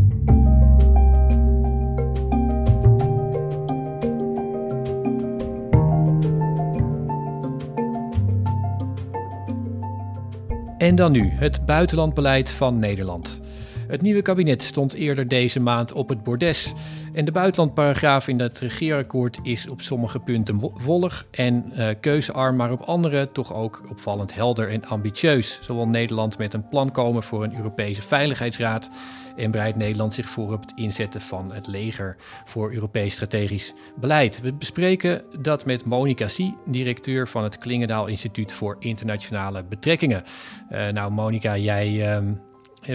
[10.82, 13.41] En dan nu het buitenlandbeleid van Nederland.
[13.92, 16.72] Het nieuwe kabinet stond eerder deze maand op het bordes.
[17.12, 22.72] En de buitenlandparagraaf in het regeerakkoord is op sommige punten volg en uh, keuzearm, maar
[22.72, 25.58] op andere toch ook opvallend helder en ambitieus.
[25.62, 28.90] Zo wil Nederland met een plan komen voor een Europese Veiligheidsraad
[29.36, 34.40] en bereidt Nederland zich voor op het inzetten van het leger voor Europees strategisch beleid.
[34.40, 40.22] We bespreken dat met Monica Sie, directeur van het Klingendaal Instituut voor Internationale Betrekkingen.
[40.70, 42.18] Uh, nou, Monica, jij.
[42.20, 42.32] Uh,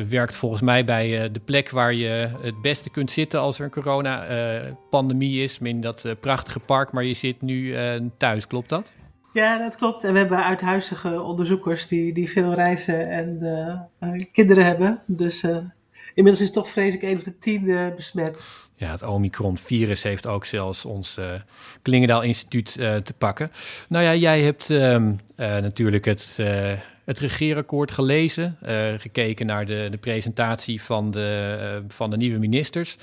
[0.09, 3.65] werkt volgens mij bij uh, de plek waar je het beste kunt zitten als er
[3.65, 5.57] een corona-pandemie is.
[5.61, 7.75] In dat uh, prachtige park, maar je zit nu
[8.17, 8.93] thuis, klopt dat?
[9.33, 10.03] Ja, dat klopt.
[10.03, 15.01] En we hebben uithuizige onderzoekers die, die veel reizen en kinderen hebben.
[15.05, 15.43] Dus
[16.13, 18.67] inmiddels is het toch vrees ik een of de tien besmet.
[18.75, 21.19] Ja, het Omicron-virus heeft ook zelfs ons
[21.81, 23.51] Klingendaal Instituut te pakken.
[23.89, 26.39] Nou ja, jij hebt ehm, natuurlijk het
[27.07, 32.39] het regeerakkoord gelezen, uh, gekeken naar de, de presentatie van de, uh, van de nieuwe
[32.39, 32.97] ministers.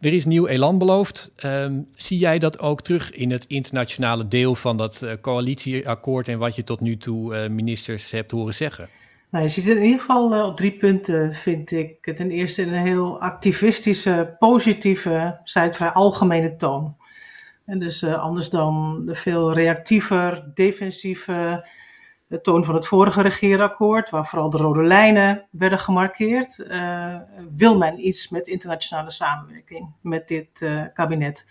[0.00, 1.32] Er is nieuw elan beloofd.
[1.44, 6.38] Um, zie jij dat ook terug in het internationale deel van dat uh, coalitieakkoord en
[6.38, 8.88] wat je tot nu toe ministers hebt horen zeggen?
[9.30, 12.14] Nou, je ziet in ieder geval op drie punten, vind ik.
[12.14, 16.96] Ten eerste een heel activistische, positieve, vrij algemene toon.
[17.66, 21.66] En dus anders dan de veel reactiever, defensieve
[22.32, 27.16] de toon van het vorige regeerakkoord, waar vooral de rode lijnen werden gemarkeerd, uh,
[27.54, 31.46] wil men iets met internationale samenwerking met dit uh, kabinet.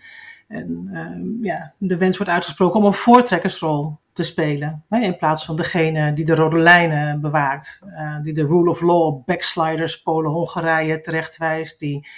[0.48, 4.84] En uh, ja, de wens wordt uitgesproken om een voortrekkersrol te spelen.
[4.88, 7.82] Hè, in plaats van degene die de rode lijnen bewaakt,
[8.22, 12.08] die de rule of law backsliders, Polen, Hongarije terechtwijst, die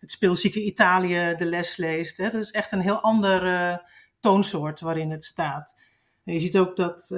[0.00, 2.16] het speelzieke Italië de les leest.
[2.16, 2.24] Hè.
[2.24, 3.82] Dat is echt een heel andere
[4.20, 5.76] toonsoort waarin het staat.
[6.24, 7.14] En je ziet ook dat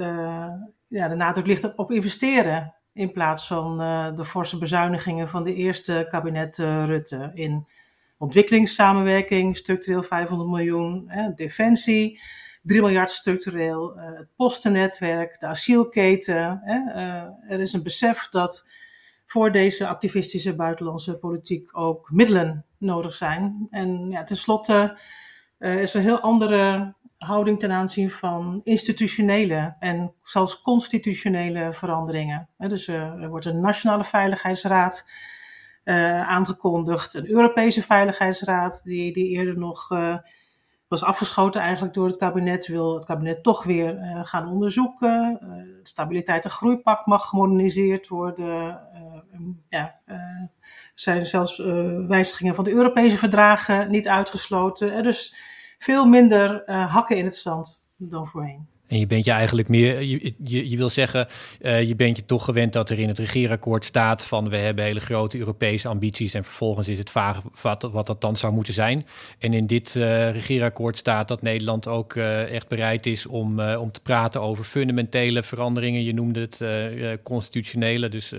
[0.89, 2.73] ja, de nadruk ligt op investeren.
[2.93, 7.31] In plaats van uh, de forse bezuinigingen van de eerste kabinet uh, Rutte.
[7.33, 7.67] In
[8.17, 11.03] ontwikkelingssamenwerking, structureel 500 miljoen.
[11.07, 12.19] Hè, defensie,
[12.63, 13.97] 3 miljard structureel.
[13.97, 16.61] Uh, het postennetwerk, de asielketen.
[16.63, 16.79] Hè,
[17.47, 18.67] er is een besef dat
[19.25, 23.67] voor deze activistische buitenlandse politiek ook middelen nodig zijn.
[23.69, 24.97] En ja, tenslotte
[25.59, 26.93] is er een heel andere
[27.25, 32.49] houding ten aanzien van institutionele en zelfs constitutionele veranderingen.
[32.57, 35.09] Dus eh, er wordt een Nationale Veiligheidsraad
[35.83, 40.17] uh, aangekondigd, een Europese Veiligheidsraad, die, die eerder nog uh,
[40.87, 45.37] was afgeschoten eigenlijk door het kabinet, wil het kabinet toch weer gaan onderzoeken.
[45.77, 48.81] het stabiliteit- en groeipact mag gemoderniseerd worden.
[49.69, 49.99] ja,
[50.93, 51.57] zijn zelfs
[52.07, 55.03] wijzigingen van de Europese verdragen niet uitgesloten.
[55.03, 55.35] dus
[55.79, 58.67] veel minder uh, hakken in het zand dan voorheen.
[58.89, 61.27] En je bent je eigenlijk meer, je, je, je wil zeggen,
[61.61, 64.83] uh, je bent je toch gewend dat er in het regeerakkoord staat van we hebben
[64.83, 69.05] hele grote Europese ambities en vervolgens is het vaag wat, dat dan zou moeten zijn.
[69.39, 73.91] En in dit uh, regeerakkoord staat dat Nederland ook uh, echt bereid is om, om
[73.91, 76.03] te praten over fundamentele veranderingen.
[76.03, 76.63] Je noemde het
[77.23, 78.33] constitutionele, dus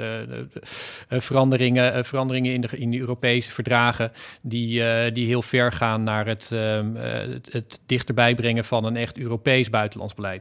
[1.08, 4.82] veranderingen, veranderingen in de, in de Europese verdragen die,
[5.12, 9.70] die heel ver gaan naar het, ehm, het, het dichterbij brengen van een echt Europees
[9.70, 10.39] buitenlands beleid.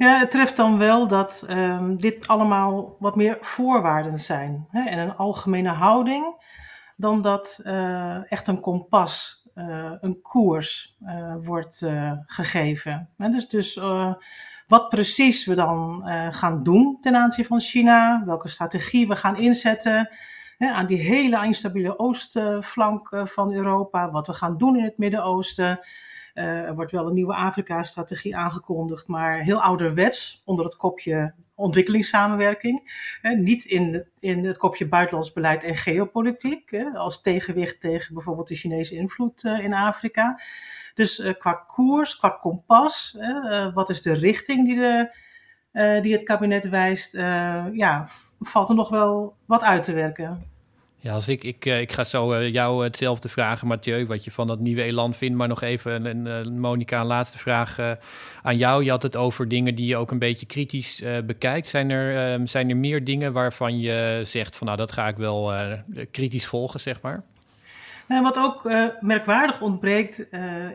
[0.00, 4.98] Ja, het treft dan wel dat um, dit allemaal wat meer voorwaarden zijn hè, en
[4.98, 6.44] een algemene houding,
[6.96, 11.86] dan dat uh, echt een kompas, uh, een koers uh, wordt
[12.26, 13.08] gegeven.
[13.16, 13.80] En dus dus
[14.66, 20.10] wat precies we dan gaan doen ten aanzien van China, welke strategie we gaan inzetten
[20.60, 25.80] hè, aan die hele instabiele oostflank van Europa, wat we gaan doen in het Midden-Oosten.
[26.34, 32.92] Uh, er wordt wel een nieuwe Afrika-strategie aangekondigd, maar heel ouderwets onder het kopje ontwikkelingssamenwerking.
[33.22, 38.94] Niet in, in het kopje buitenlands beleid en geopolitiek, als tegenwicht tegen bijvoorbeeld de Chinese
[38.94, 40.40] invloed eh, in Afrika.
[40.94, 43.18] Dus qua koers, qua kompas,
[43.74, 45.10] wat is de richting die, de,
[46.02, 47.12] die het kabinet wijst,
[47.72, 48.08] ja,
[48.40, 50.49] valt er nog wel wat uit te werken.
[51.02, 54.30] Ja, als ik, ik, eh, ik ga zo uh, jou hetzelfde vragen, Mathieu, wat je
[54.30, 55.36] van dat nieuwe elan vindt.
[55.36, 57.78] Maar nog even, een, een, Monika, een laatste vraag
[58.42, 58.84] aan jou.
[58.84, 61.68] Je had het over dingen die je ook een beetje kritisch bekijkt.
[61.68, 65.16] Zijn er, um, zijn er meer dingen waarvan je zegt van nou, dat ga ik
[65.16, 65.52] wel
[66.10, 67.22] kritisch volgen, zeg maar?
[68.08, 70.18] Nou, wat ook merkwaardig ontbreekt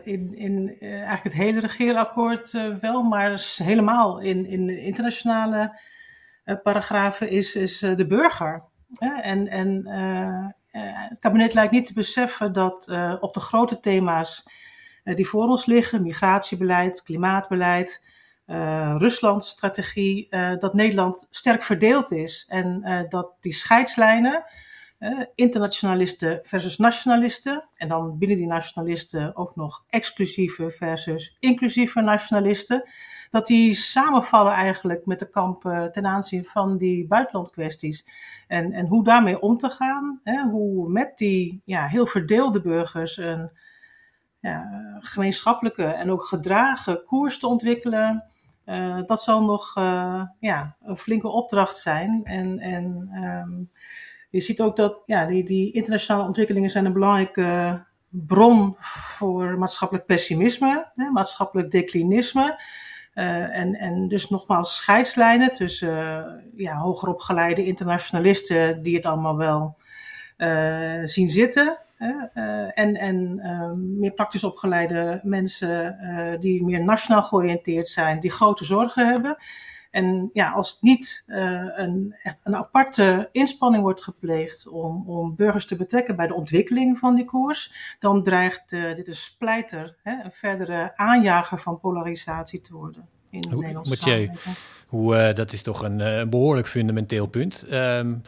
[0.04, 5.80] in, in eigenlijk het hele regeerakkoord wel, maar helemaal in, in internationale
[6.62, 8.62] paragrafen is, is de burger.
[8.98, 10.46] En, en uh,
[11.08, 14.48] het kabinet lijkt niet te beseffen dat uh, op de grote thema's
[15.04, 18.04] uh, die voor ons liggen, migratiebeleid, klimaatbeleid,
[18.96, 24.44] Ruslandstrategie, dat Nederland sterk verdeeld is en dat die scheidslijnen,
[25.34, 32.88] internationalisten versus nationalisten, en dan binnen die nationalisten ook nog exclusieve versus inclusieve nationalisten,
[33.30, 38.06] dat die samenvallen eigenlijk met de kampen ten aanzien van die buitenlandkwesties.
[38.46, 43.16] En, en hoe daarmee om te gaan, hè, hoe met die ja, heel verdeelde burgers
[43.16, 43.50] een
[44.40, 48.24] ja, gemeenschappelijke en ook gedragen koers te ontwikkelen.
[48.66, 52.20] Uh, dat zal nog uh, ja, een flinke opdracht zijn.
[52.24, 53.70] En, en um,
[54.30, 60.06] je ziet ook dat ja, die, die internationale ontwikkelingen zijn een belangrijke bron voor maatschappelijk
[60.06, 62.60] pessimisme, hè, maatschappelijk declinisme.
[63.14, 69.76] Uh, en, en dus nogmaals scheidslijnen tussen uh, ja, hogeropgeleide internationalisten die het allemaal wel
[71.04, 71.78] zien zitten.
[72.74, 73.40] en en
[73.98, 75.96] meer praktisch opgeleide mensen
[76.40, 79.36] die meer nationaal georiënteerd zijn, die grote zorgen hebben.
[79.96, 85.76] En ja, als niet een, echt een aparte inspanning wordt gepleegd om, om burgers te
[85.76, 90.96] betrekken bij de ontwikkeling van die koers, dan dreigt dit een splijter, hè, een verdere
[90.96, 94.56] aanjager van polarisatie te worden in de Nederlandse samenleving.
[94.86, 97.66] Hoe, uh, dat is toch een uh, behoorlijk fundamenteel punt.
[97.72, 98.22] Um,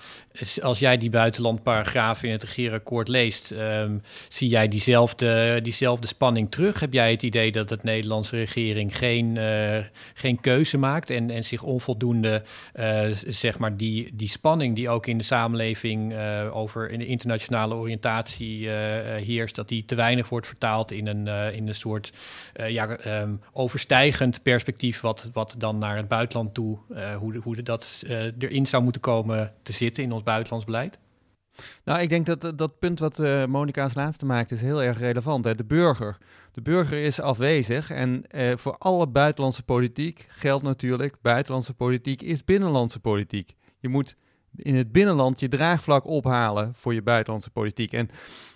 [0.62, 6.80] als jij die buitenlandparagraaf in het regeerakkoord leest, um, zie jij diezelfde, diezelfde spanning terug?
[6.80, 9.78] Heb jij het idee dat de Nederlandse regering geen, uh,
[10.14, 12.42] geen keuze maakt en, en zich onvoldoende,
[13.26, 16.14] zeg maar, die, die spanning die ook in de samenleving
[16.52, 21.68] over in de internationale oriëntatie heerst, dat die te weinig wordt vertaald in een, in
[21.68, 22.12] een soort
[22.66, 28.24] ja, um, overstijgend perspectief, wat, wat dan naar het buitenland uh, hoe, hoe dat uh,
[28.38, 30.98] erin zou moeten komen te zitten in ons buitenlands beleid?
[31.84, 35.44] Nou, ik denk dat dat punt wat uh, Monica's laatste maakt is heel erg relevant.
[35.44, 35.54] Hè?
[35.54, 36.18] De burger.
[36.52, 38.24] De burger is afwezig en
[38.58, 43.54] voor alle buitenlandse politiek geldt natuurlijk, buitenlandse politiek is binnenlandse politiek.
[43.78, 44.16] Je moet
[44.58, 47.92] in het binnenland je draagvlak ophalen voor je buitenlandse politiek.
[47.92, 48.08] En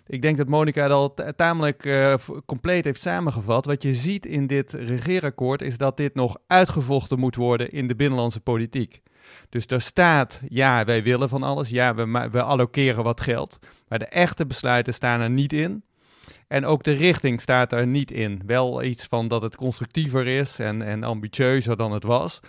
[0.07, 2.15] ik denk dat Monica dat al tamelijk uh,
[2.47, 3.65] compleet heeft samengevat.
[3.65, 7.95] Wat je ziet in dit regeerakkoord is dat dit nog uitgevochten moet worden in de
[7.95, 9.01] binnenlandse politiek.
[9.49, 13.59] Dus daar staat, ja, wij willen van alles, ja, we, we allokeren wat geld.
[13.89, 15.85] Maar de echte besluiten staan er niet in.
[16.49, 18.43] En ook de richting staat er niet in.
[18.47, 22.41] Wel iets van dat het constructiever is en, en ambitieuzer dan het was.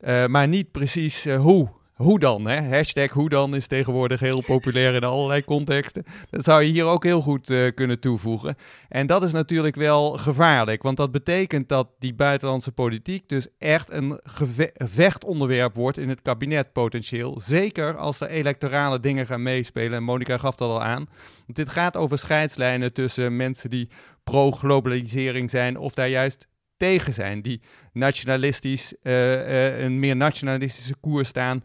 [0.00, 1.68] Uh, maar niet precies uh, hoe.
[1.98, 2.46] Hoe dan?
[2.46, 2.68] Hè?
[2.76, 6.04] Hashtag hoe dan is tegenwoordig heel populair in allerlei contexten.
[6.30, 8.56] Dat zou je hier ook heel goed uh, kunnen toevoegen.
[8.88, 13.92] En dat is natuurlijk wel gevaarlijk, want dat betekent dat die buitenlandse politiek dus echt
[13.92, 17.40] een gevechtonderwerp wordt in het kabinet potentieel.
[17.40, 19.92] Zeker als er electorale dingen gaan meespelen.
[19.92, 21.08] En Monica gaf dat al aan.
[21.44, 23.88] Want dit gaat over scheidslijnen tussen mensen die
[24.24, 26.47] pro-globalisering zijn of daar juist
[26.78, 27.42] tegen zijn.
[27.42, 27.60] Die
[27.92, 31.62] nationalistisch, een meer nationalistische koers staan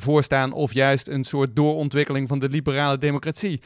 [0.00, 3.60] voorstaan of juist een soort doorontwikkeling van de liberale democratie.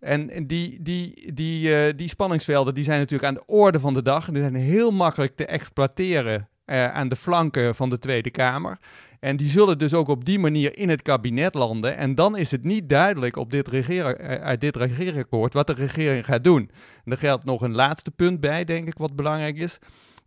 [0.00, 4.02] En die, die, die, uh, die spanningsvelden die zijn natuurlijk aan de orde van de
[4.02, 8.78] dag en die zijn heel makkelijk te exploiteren aan de flanken van de Tweede Kamer.
[9.20, 11.96] En die zullen dus ook op die manier in het kabinet landen.
[11.96, 16.24] En dan is het niet duidelijk op dit regeren, uit dit regeerakkoord wat de regering
[16.24, 16.70] gaat doen.
[17.04, 19.78] En er geldt nog een laatste punt bij, denk ik, wat belangrijk is.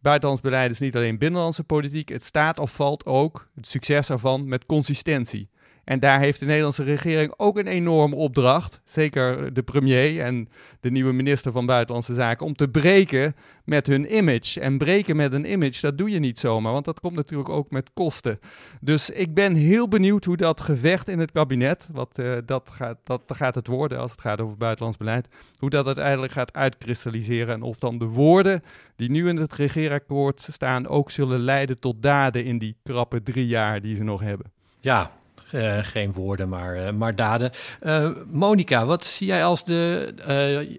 [0.02, 2.10] Buitenlands beleid is niet alleen binnenlandse politiek.
[2.10, 5.50] Het staat of valt ook, het succes ervan, met consistentie.
[5.90, 10.92] En daar heeft de Nederlandse regering ook een enorme opdracht, zeker de premier en de
[10.92, 14.60] nieuwe minister van Buitenlandse Zaken, om te breken met hun image.
[14.60, 17.72] En breken met een image, dat doe je niet zomaar, want dat komt natuurlijk ook
[17.72, 18.40] met kosten.
[18.82, 22.98] Dus ik ben heel benieuwd hoe dat gevecht in het kabinet, wat uh, dat, gaat,
[23.04, 25.28] dat gaat het worden als het gaat over buitenlands beleid,
[25.58, 28.64] hoe dat uiteindelijk gaat uitkristalliseren en of dan de woorden
[28.96, 33.48] die nu in het regeerakkoord staan ook zullen leiden tot daden in die krappe drie
[33.48, 34.52] jaar die ze nog hebben.
[34.80, 35.12] Ja,
[35.82, 37.52] geen woorden, maar, uh, maar daden.
[37.82, 40.14] Uh, Monika, wat zie jij als de.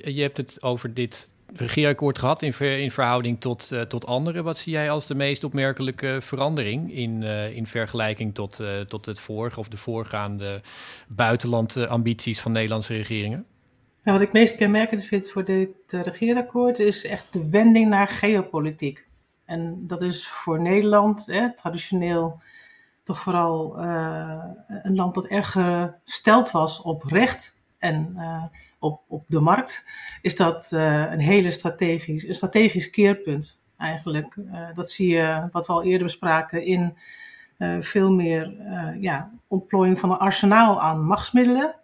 [0.05, 4.45] je hebt het over dit regeerakkoord gehad in, ver, in verhouding tot, tot anderen.
[4.45, 7.23] Wat zie jij als de meest opmerkelijke verandering in,
[7.55, 10.63] in vergelijking tot, tot het vorige of de voorgaande
[11.09, 13.47] buitenlandambities van Nederlandse regeringen?
[14.05, 19.07] Wat ik meest kenmerkend vind voor dit regeerakkoord is echt de wending naar geopolitiek.
[19.45, 22.41] En dat is voor Nederland hè, traditioneel
[23.03, 25.57] toch vooral uh, een land dat erg
[26.05, 28.45] gesteld was op recht en uh,
[28.79, 29.85] op, op de markt,
[30.23, 34.35] is dat uh, een hele strategisch, een strategisch keerpunt eigenlijk.
[34.75, 36.99] dat zie je, wat we al eerder bespraken, in
[37.81, 38.55] veel meer
[38.99, 41.75] ja, ontplooiing van een arsenaal aan machtsmiddelen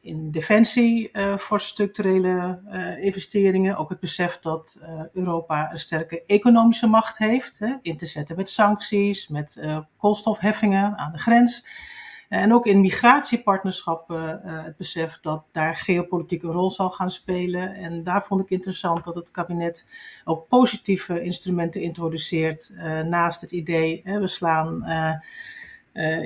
[0.00, 3.76] in defensie uh, voor structurele uh, investeringen.
[3.76, 7.58] Ook het besef dat uh, Europa een sterke economische macht heeft.
[7.58, 9.62] Hè, in te zetten met sancties, met
[9.96, 11.66] koolstofheffingen aan de grens.
[12.28, 17.74] En ook in migratiepartnerschappen het besef dat daar geopolitiek een rol zal gaan spelen.
[17.74, 19.86] En daar vond ik interessant dat het kabinet
[20.24, 22.72] ook positieve instrumenten introduceert.
[23.04, 24.84] naast het idee, we slaan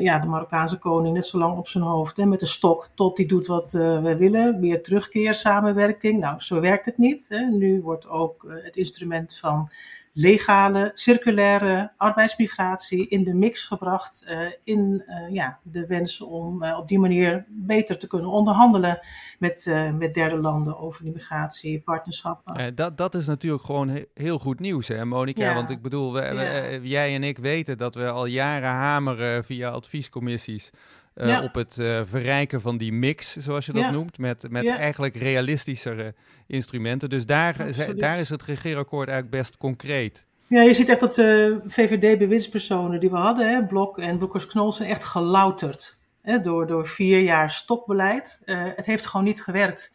[0.00, 3.16] ja, de Marokkaanse koning net zo lang op zijn hoofd hè, met de stok tot
[3.16, 4.60] hij doet wat uh, wij willen.
[4.60, 6.20] Meer terugkeer, samenwerking.
[6.20, 7.26] Nou, zo werkt het niet.
[7.28, 7.40] Hè.
[7.40, 9.70] Nu wordt ook uh, het instrument van
[10.12, 14.26] legale, circulaire arbeidsmigratie in de mix gebracht.
[14.28, 19.00] Uh, in uh, ja, de wens om uh, op die manier beter te kunnen onderhandelen
[19.38, 19.66] met,
[19.98, 22.74] met derde landen over die migratiepartnerschappen.
[22.74, 25.44] dat, dat is natuurlijk gewoon he heel goed nieuws, hè, Monika?
[25.44, 25.54] Ja.
[25.54, 29.70] Want ik bedoel, we, we, jij en ik weten dat we al jaren hameren via
[29.70, 30.70] adviescommissies.
[31.14, 31.42] Uh, ja.
[31.42, 33.90] op het uh, verrijken van die mix, zoals je dat ja.
[33.90, 34.76] noemt, met, met ja.
[34.76, 36.14] eigenlijk realistischere
[36.46, 37.10] instrumenten.
[37.10, 37.56] Dus daar,
[37.96, 40.26] daar is het regeerakkoord eigenlijk best concreet.
[40.46, 44.72] Ja, je ziet echt dat de uh, VVD-bewindspersonen die we hadden, hè, Blok en Boekers-Knol,
[44.72, 48.40] zijn echt gelouterd hè, door, door vier jaar stopbeleid.
[48.44, 49.92] het heeft gewoon niet gewerkt.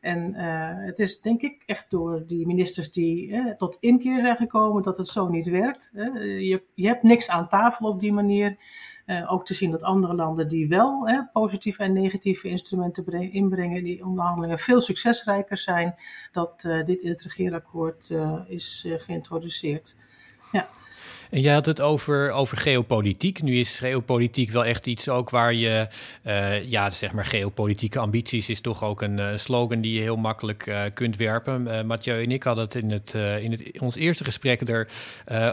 [0.00, 0.34] En
[0.84, 5.08] het is denk ik echt door die ministers die tot inkeer zijn gekomen dat het
[5.08, 5.90] zo niet werkt.
[5.94, 8.56] je, je hebt niks aan tafel op die manier.
[9.06, 13.84] Uh, ook te zien dat andere landen die wel hè, positieve en negatieve instrumenten inbrengen,
[13.84, 15.94] die onderhandelingen veel succesrijker zijn,
[16.32, 19.96] dat uh, dit in het regeerakkoord uh, is geïntroduceerd.
[20.52, 20.68] Ja.
[21.32, 23.42] En jij had het over, over geopolitiek.
[23.42, 25.88] Nu is geopolitiek wel echt iets ook waar je,
[26.26, 30.16] uh, ja, zeg maar geopolitieke ambities is toch ook een uh, slogan die je heel
[30.16, 31.86] makkelijk uh, kunt werpen.
[31.86, 34.88] Mathieu en ik hadden het in, het, in het, ons eerste gesprek er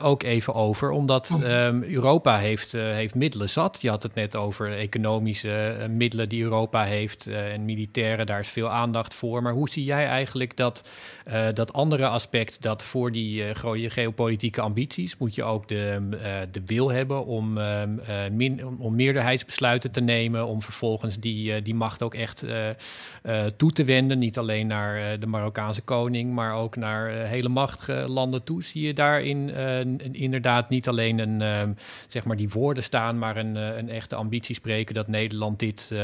[0.02, 3.82] ook even over, omdat um, Europa heeft, heeft middelen zat.
[3.82, 8.70] Je had het net over economische middelen die Europa heeft en militaire, daar is veel
[8.70, 9.42] aandacht voor.
[9.42, 10.90] Maar hoe zie jij eigenlijk dat,
[11.54, 13.44] dat andere aspect, dat voor die
[13.90, 16.20] geopolitieke ambities moet je ook de, uh,
[16.51, 17.84] de wil hebben om, uh,
[18.32, 22.45] min, om meerderheidsbesluiten te nemen, om vervolgens die, die macht ook echt
[23.57, 24.20] toe te wenden.
[24.20, 28.63] Niet alleen naar de Marokkaanse koning, maar ook naar hele machtige landen toe.
[28.63, 29.51] Zie je daarin
[30.11, 31.72] inderdaad niet alleen een, ehm,
[32.07, 35.95] zeg maar die woorden staan, maar een, een echte ambitie spreken dat Nederland dit,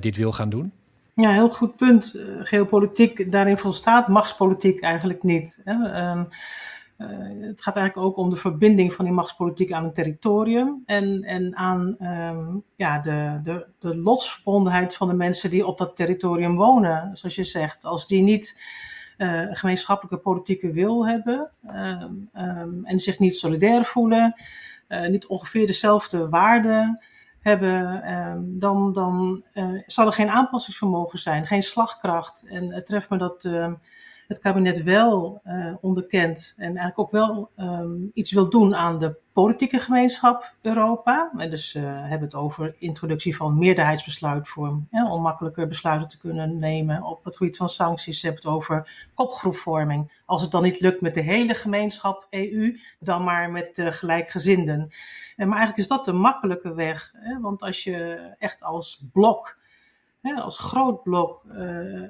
[0.00, 0.72] dit wil gaan doen?
[1.14, 2.14] Ja, heel goed punt.
[2.42, 5.60] Geopolitiek, daarin volstaat machtspolitiek eigenlijk niet.
[5.64, 5.74] Hè?
[5.74, 6.22] Uh,
[7.40, 11.56] het gaat eigenlijk ook om de verbinding van die machtspolitiek aan een territorium en, en
[11.56, 17.16] aan um, ja, de, de, de lotsverbondenheid van de mensen die op dat territorium wonen.
[17.16, 18.60] Zoals je zegt, als die niet
[19.18, 24.34] uh, gemeenschappelijke politieke wil hebben um, um, en zich niet solidair voelen,
[24.88, 27.02] uh, niet ongeveer dezelfde waarden
[27.40, 28.02] hebben,
[28.58, 29.44] dan, dan
[29.86, 32.44] zal er geen aanpassingsvermogen zijn, geen slagkracht.
[32.46, 33.48] En het treft me dat
[34.30, 39.16] het kabinet wel uh, onderkent en eigenlijk ook wel um, iets wil doen aan de
[39.32, 41.30] politieke gemeenschap Europa.
[41.36, 47.24] Dus uh, hebben het over introductie van meerderheidsbesluitvorm, om makkelijker besluiten te kunnen nemen op
[47.24, 48.20] het gebied van sancties.
[48.20, 50.12] Ze hebben het over kopgroepvorming.
[50.26, 54.90] Als het dan niet lukt met de hele gemeenschap EU, dan maar met de gelijkgezinden.
[55.36, 59.58] En, maar eigenlijk is dat de makkelijke weg, hè, want als je echt als blok
[60.22, 61.56] als groot blok uh,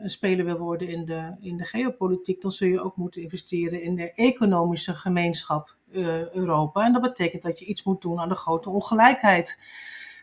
[0.03, 3.83] een speler wil worden in de, in de geopolitiek, dan zul je ook moeten investeren
[3.83, 6.85] in de economische gemeenschap uh, Europa.
[6.85, 9.61] En dat betekent dat je iets moet doen aan de grote ongelijkheid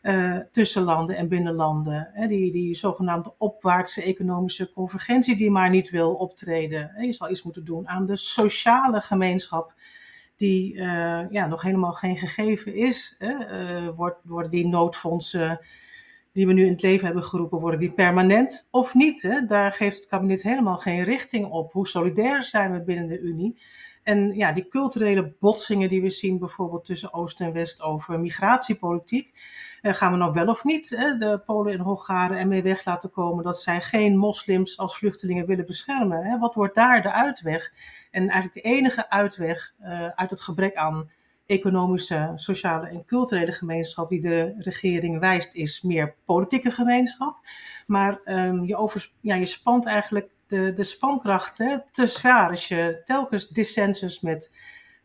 [0.02, 2.10] uh, tussen landen en binnen landen.
[2.14, 7.06] Hè, die, die zogenaamde opwaartse economische convergentie die maar niet wil optreden.
[7.06, 9.74] Je zal iets moeten doen aan de sociale gemeenschap
[10.36, 10.76] die
[11.30, 13.16] ja, nog helemaal geen gegeven is.
[13.18, 13.94] Hè.
[13.94, 15.60] wordt, worden die noodfondsen
[16.38, 19.22] die we nu in het leven hebben geroepen, worden die permanent of niet?
[19.22, 19.46] Hè?
[19.46, 21.74] Daar geeft het kabinet helemaal geen richting op.
[21.74, 23.62] Hoe solidair zijn we binnen de Unie?
[24.04, 29.34] En ja, die culturele botsingen die we zien, bijvoorbeeld tussen Oost en West over migratiepolitiek,
[29.82, 33.12] eh, gaan we nou wel of niet hè, de Polen en Hongaren ermee weg laten
[33.12, 36.24] komen dat zij geen moslims als vluchtelingen willen beschermen?
[36.24, 36.38] Hè?
[36.38, 37.74] Wat wordt daar de uitweg?
[38.12, 41.10] En eigenlijk de enige uitweg uh, uit het gebrek aan
[41.48, 47.38] economische, sociale en culturele gemeenschap die de regering wijst, is meer politieke gemeenschap.
[47.86, 50.84] Maar um, je, over, ja, je spant eigenlijk de, de
[51.92, 52.50] te zwaar.
[52.50, 54.52] Als je telkens dissensus met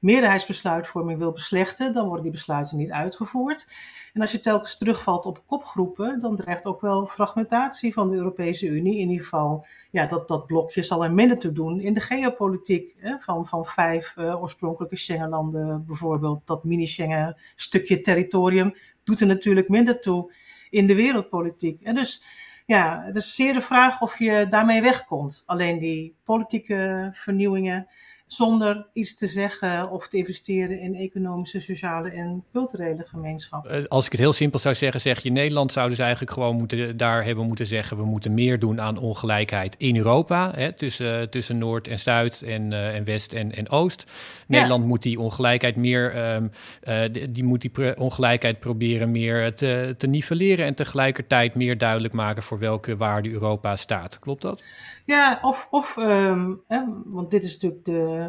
[0.03, 3.67] meerderheidsbesluitvorming wil beslechten, dan worden die besluiten niet uitgevoerd.
[4.13, 8.67] En als je telkens terugvalt op kopgroepen, dan dreigt ook wel fragmentatie van de Europese
[8.67, 8.99] Unie.
[8.99, 12.97] In ieder geval, ja, dat, dat blokje zal er minder te doen in de geopolitiek.
[12.99, 16.47] Hè, van, van vijf uh, oorspronkelijke Schengenlanden bijvoorbeeld.
[16.47, 18.75] Dat mini-Schengen stukje territorium
[19.05, 20.33] doet er natuurlijk minder toe
[20.71, 21.83] in de wereldpolitiek.
[21.83, 22.23] En dus
[22.67, 25.43] ja, het is zeer de vraag of je daarmee wegkomt.
[25.47, 27.87] Alleen die politieke vernieuwingen
[28.33, 33.67] zonder iets te zeggen of te investeren in economische, sociale en culturele gemeenschap.
[33.67, 36.57] Eh, als ik het heel simpel zou zeggen, zeg je Nederland zou dus eigenlijk gewoon
[36.57, 41.31] moeten, daar hebben moeten zeggen, we moeten meer doen aan ongelijkheid in Europa, hè, tussen,
[41.31, 44.11] tussen Noord en Zuid en, uh, en West en, en Oost.
[44.47, 46.51] Nederland moet die ongelijkheid meer, um,
[46.85, 52.15] uh, die, die, moet die ongelijkheid proberen meer te, te nivelleren en tegelijkertijd meer duidelijk
[52.15, 54.19] maken voor welke waarde Europa staat.
[54.19, 54.63] Klopt dat?
[55.05, 58.22] Ja, of, of um, hè, want dit is natuurlijk de.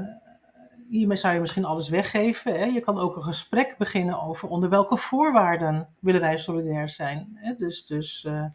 [0.90, 2.60] Hiermee zou je misschien alles weggeven.
[2.60, 2.66] Hè?
[2.66, 7.32] Je kan ook een gesprek beginnen over onder welke voorwaarden willen wij solidair zijn.
[7.34, 7.54] Hè?
[7.56, 8.46] Dus, dus uh,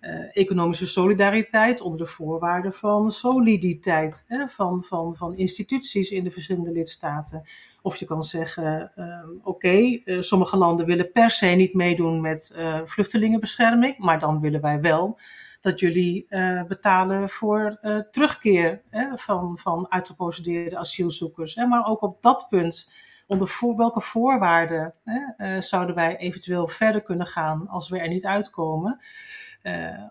[0.00, 4.48] uh, economische solidariteit onder de voorwaarden van soliditeit hè?
[4.48, 7.42] Van, van, van instituties in de verschillende lidstaten.
[7.82, 9.06] Of je kan zeggen, uh,
[9.42, 12.54] oké, sommige landen willen per se niet meedoen met
[12.84, 15.18] vluchtelingenbescherming, maar dan willen wij wel
[15.66, 21.54] dat jullie uh, betalen voor uh, terugkeer hè, van, van uitgeprocedeerde asielzoekers.
[21.54, 21.66] Hè.
[21.66, 22.90] Maar ook op dat punt,
[23.26, 28.26] onder welke voorwaarden hè, uh, zouden wij eventueel verder kunnen gaan als we er niet
[28.26, 29.00] uitkomen?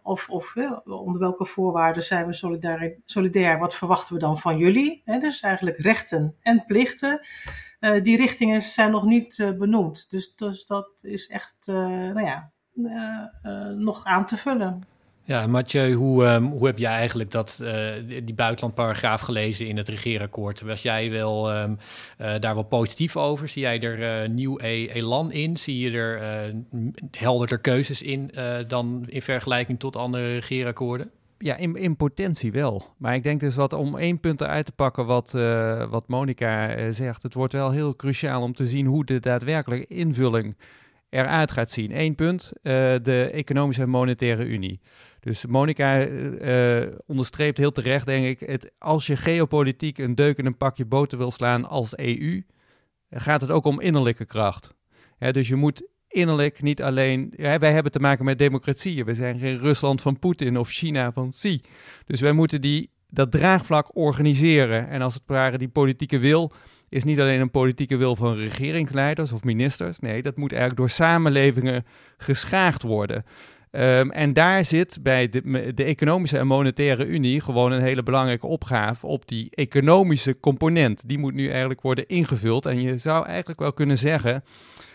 [0.03, 3.59] of of onder welke voorwaarden zijn we solidair, solidair?
[3.59, 5.01] Wat verwachten we dan van jullie?
[5.19, 7.27] Dus eigenlijk rechten en plichten.
[7.79, 10.09] die richtingen zijn nog niet benoemd.
[10.09, 12.51] Dus, dus dat is echt nou ja,
[13.75, 14.94] nog aan te vullen.
[15.27, 17.69] Ja, Mathieu, hoe, um, hoe heb jij eigenlijk dat, uh,
[18.23, 20.61] die buitenlandparagraaf gelezen in het regeerakkoord?
[20.61, 21.77] Was jij wel um,
[22.21, 23.47] uh, daar wel positief over?
[23.47, 25.57] Zie jij er uh, nieuw e elan in?
[25.57, 26.21] Zie je er
[27.17, 28.31] helderder keuzes in
[28.67, 31.11] dan in vergelijking tot andere regeerakkoorden?
[31.37, 32.93] Ja, in, in potentie wel.
[32.97, 35.31] Maar ik denk dus wat om één punt eruit te pakken wat,
[35.89, 37.23] wat Monica zegt.
[37.23, 40.55] Het wordt wel heel cruciaal om te zien hoe de daadwerkelijke invulling
[41.09, 41.99] eruit gaat zien.
[41.99, 44.79] Eén punt, de Economische en Monetaire Unie.
[45.25, 50.45] Dus Monica uh, onderstreept heel terecht, denk ik, het, als je geopolitiek een deuk in
[50.45, 52.41] een pakje boter wil slaan als EU,
[53.09, 54.73] gaat het ook om innerlijke kracht.
[55.17, 57.33] dus je moet innerlijk niet alleen.
[57.37, 59.05] Wij hebben te maken met democratieën.
[59.05, 61.61] We zijn geen Rusland van Poetin of China van Xi.
[62.05, 64.89] Dus wij moeten die, dat draagvlak organiseren.
[64.89, 66.53] En als het ware die politieke wil
[66.89, 69.99] is niet alleen een politieke wil van regeringsleiders of ministers.
[69.99, 71.85] Nee, dat moet eigenlijk door samenlevingen
[72.17, 73.25] geschaagd worden.
[73.77, 78.47] Um, en daar zit bij de, de, Economische en Monetaire Unie gewoon een hele belangrijke
[78.47, 81.07] opgave op die economische component.
[81.07, 82.65] Die moet nu eigenlijk worden ingevuld.
[82.65, 84.43] En je zou eigenlijk wel kunnen zeggen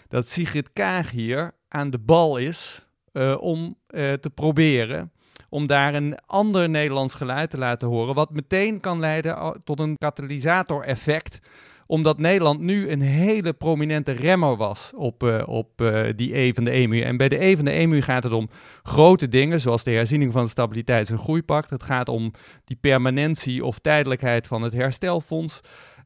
[0.09, 5.13] dat Sigrid Kaag hier aan de bal is uh, om uh, te proberen
[5.49, 9.97] om daar een ander Nederlands geluid te laten horen, wat meteen kan leiden tot een
[9.97, 11.41] katalysator-effect
[11.91, 16.65] omdat Nederland nu een hele prominente remmer was op, uh, op uh, die E van
[16.65, 17.01] de EMU.
[17.01, 18.49] En bij de E van de EMU gaat het om
[18.83, 21.71] grote dingen, zoals de herziening van het Stabiliteits- en Groeipact.
[21.71, 22.33] Het gaat om
[22.65, 25.61] die permanentie of tijdelijkheid van het herstelfonds.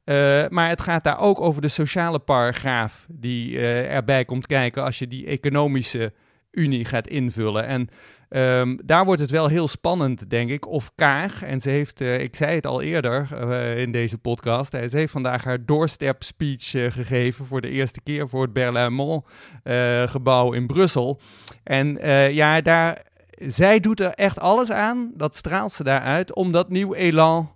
[0.05, 0.15] Uh,
[0.49, 5.09] maar het gaat daar ook over de sociale paragraaf die erbij komt kijken als je
[5.09, 6.13] die economische
[6.51, 7.67] unie gaat invullen.
[7.67, 7.89] En
[8.37, 10.67] Um, daar wordt het wel heel spannend, denk ik.
[10.67, 14.71] Of Kaag, en ze heeft, uh, ik zei het al eerder uh, in deze podcast,
[14.71, 19.27] ze heeft vandaag haar doorstep speech uh, gegeven voor de eerste keer voor het Berlaymont
[20.07, 21.21] gebouw in Brussel.
[21.65, 21.99] En
[22.33, 23.03] ja, daar,
[23.39, 27.53] zij doet er echt alles aan, dat straalt ze daaruit, om dat nieuw elan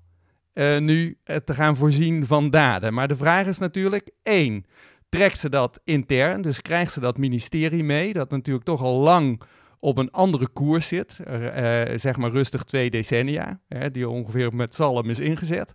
[0.79, 2.95] nu te gaan voorzien van daden.
[2.95, 4.64] Maar de vraag is natuurlijk één,
[5.09, 9.43] trekt ze dat intern, dus krijgt ze dat ministerie mee, dat natuurlijk toch al lang
[9.81, 14.74] op een andere koers zit, uh, zeg maar rustig twee decennia, hè, die ongeveer met
[14.74, 15.72] zalm is ingezet.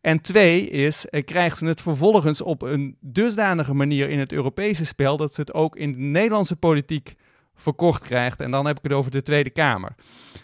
[0.00, 4.84] En twee is, uh, krijgt ze het vervolgens op een dusdanige manier in het Europese
[4.84, 7.14] spel, dat ze het ook in de Nederlandse politiek
[7.54, 8.40] verkocht krijgt.
[8.40, 9.94] En dan heb ik het over de Tweede Kamer.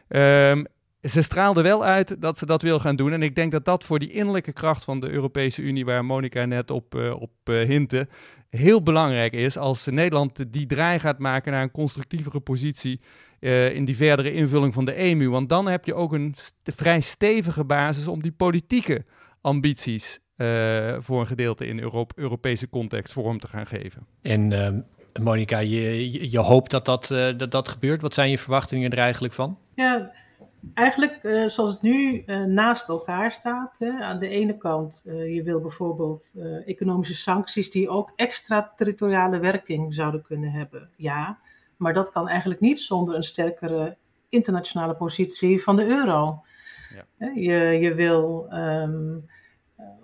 [0.08, 0.66] Um,
[1.02, 3.12] ze straalde wel uit dat ze dat wil gaan doen.
[3.12, 6.44] En ik denk dat dat voor die innerlijke kracht van de Europese Unie, waar Monica
[6.44, 8.08] net op, uh, op uh, hintte,
[8.48, 13.00] heel belangrijk is als Nederland die draai gaat maken naar een constructievere positie
[13.40, 15.28] uh, in die verdere invulling van de EMU.
[15.28, 19.04] Want dan heb je ook een st vrij stevige basis om die politieke
[19.40, 24.06] ambities uh, voor een gedeelte in Euro Europese context vorm te gaan geven.
[24.22, 24.68] En uh,
[25.22, 28.02] Monika, je, je, hoopt dat dat, uh, dat dat gebeurt.
[28.02, 29.58] Wat zijn je verwachtingen er eigenlijk van?
[29.74, 30.12] Ja,
[30.74, 33.78] eigenlijk uh, zoals het nu uh, naast elkaar staat.
[33.78, 33.90] Hè.
[33.90, 36.32] Aan de ene kant, uh, je wil bijvoorbeeld
[36.64, 40.90] economische sancties die ook extraterritoriale werking zouden kunnen hebben.
[40.96, 41.38] Ja,
[41.76, 43.96] maar dat kan eigenlijk niet zonder een sterkere
[44.28, 46.42] internationale positie van de euro.
[47.18, 47.30] Ja.
[47.34, 49.28] Je, je wil um,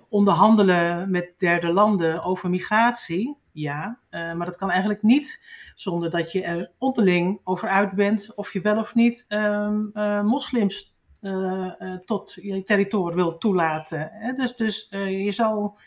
[0.09, 3.37] onderhandelen met derde landen over migratie.
[3.59, 5.43] Ja, uh, maar dat kan eigenlijk niet
[5.75, 10.23] zonder dat je er onderling over uit bent of je wel of niet um, uh,
[10.23, 11.73] moslims uh,
[12.05, 14.09] tot je territorium wil toelaten.
[14.13, 14.33] Hè?
[14.33, 15.79] Dus, dus je zal,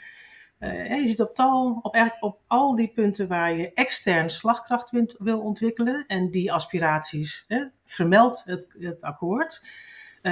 [0.60, 5.40] je ziet op, tal, op, eigenlijk op al die punten waar je extern slagkracht wil
[5.40, 7.48] ontwikkelen en die aspiraties
[7.86, 9.66] vermeldt het, het akkoord,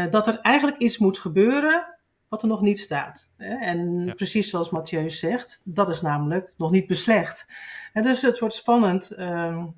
[0.10, 1.99] dat er eigenlijk iets moet gebeuren
[2.30, 3.32] wat er nog niet staat.
[3.38, 4.14] En ja.
[4.14, 7.48] precies zoals Mathieu zegt, dat is namelijk nog niet beslecht.
[7.94, 9.76] En dus het wordt spannend um,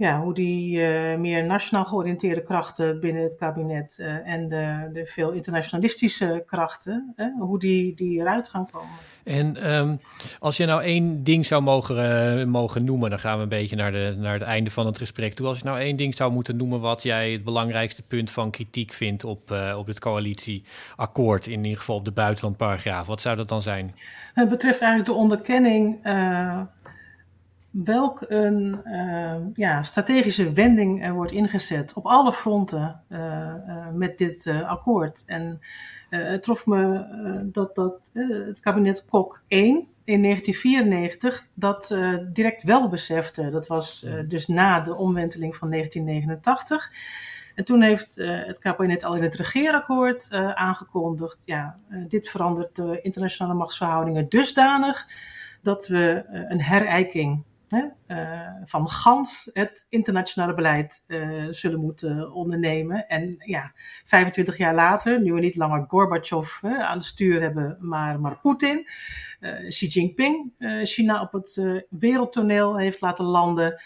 [0.00, 5.06] ja, hoe die uh, meer nationaal georiënteerde krachten binnen het kabinet uh, en de, de,
[5.06, 8.88] veel internationalistische krachten, hè, hoe die, die eruit gaan komen.
[9.24, 10.00] En um,
[10.38, 11.96] als je nou één ding zou mogen,
[12.38, 14.98] uh, mogen noemen, dan gaan we een beetje naar, de, naar het einde van het
[14.98, 15.46] gesprek toe.
[15.46, 18.92] Als je nou één ding zou moeten noemen wat jij het belangrijkste punt van kritiek
[18.92, 23.62] vindt op, op het coalitieakkoord, in ieder geval op de buitenlandparagraaf, wat zou dat dan
[23.62, 23.94] zijn?
[24.34, 25.98] Het betreft eigenlijk de onderkenning
[27.70, 34.18] welk een uh, ja, strategische wending er wordt ingezet op alle fronten uh, uh, met
[34.18, 35.22] dit akkoord.
[35.26, 35.60] En
[36.08, 37.06] het trof me
[37.52, 41.96] dat, dat het kabinet Kok 1 in 1994 dat
[42.32, 43.50] direct wel besefte.
[43.50, 46.92] Dat was dus na de omwenteling van 1989.
[47.54, 53.54] En toen heeft het kabinet al in het regeerakkoord aangekondigd: ja, dit verandert de internationale
[53.54, 55.06] machtsverhoudingen dusdanig
[55.62, 63.08] dat we een herijking hè, uh, van gans het internationale beleid uh, zullen moeten ondernemen.
[63.08, 63.72] En ja,
[64.04, 68.88] 25 jaar later, nu we niet langer Gorbachev aan het stuur hebben, maar, maar Poetin,
[69.68, 70.52] Xi Jinping
[70.82, 73.80] China op het wereldtoneel heeft laten landen.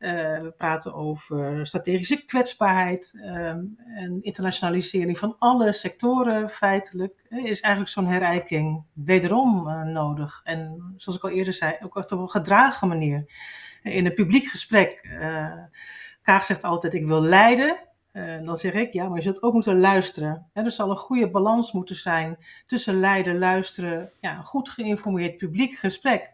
[0.00, 7.24] Uh, we praten over strategische kwetsbaarheid um, en internationalisering van alle sectoren feitelijk.
[7.28, 10.40] is eigenlijk zo'n herijking wederom uh, nodig.
[10.44, 13.32] En zoals ik al eerder zei, ook op een gedragen manier.
[13.82, 15.52] In een publiek gesprek, uh,
[16.22, 17.78] Kaag zegt altijd ik wil leiden.
[18.44, 20.50] dan zeg ik, ja, maar je zult ook moeten luisteren.
[20.52, 24.12] er zal een goede balans moeten zijn tussen leiden, luisteren.
[24.20, 26.32] Ja, een goed geïnformeerd publiek gesprek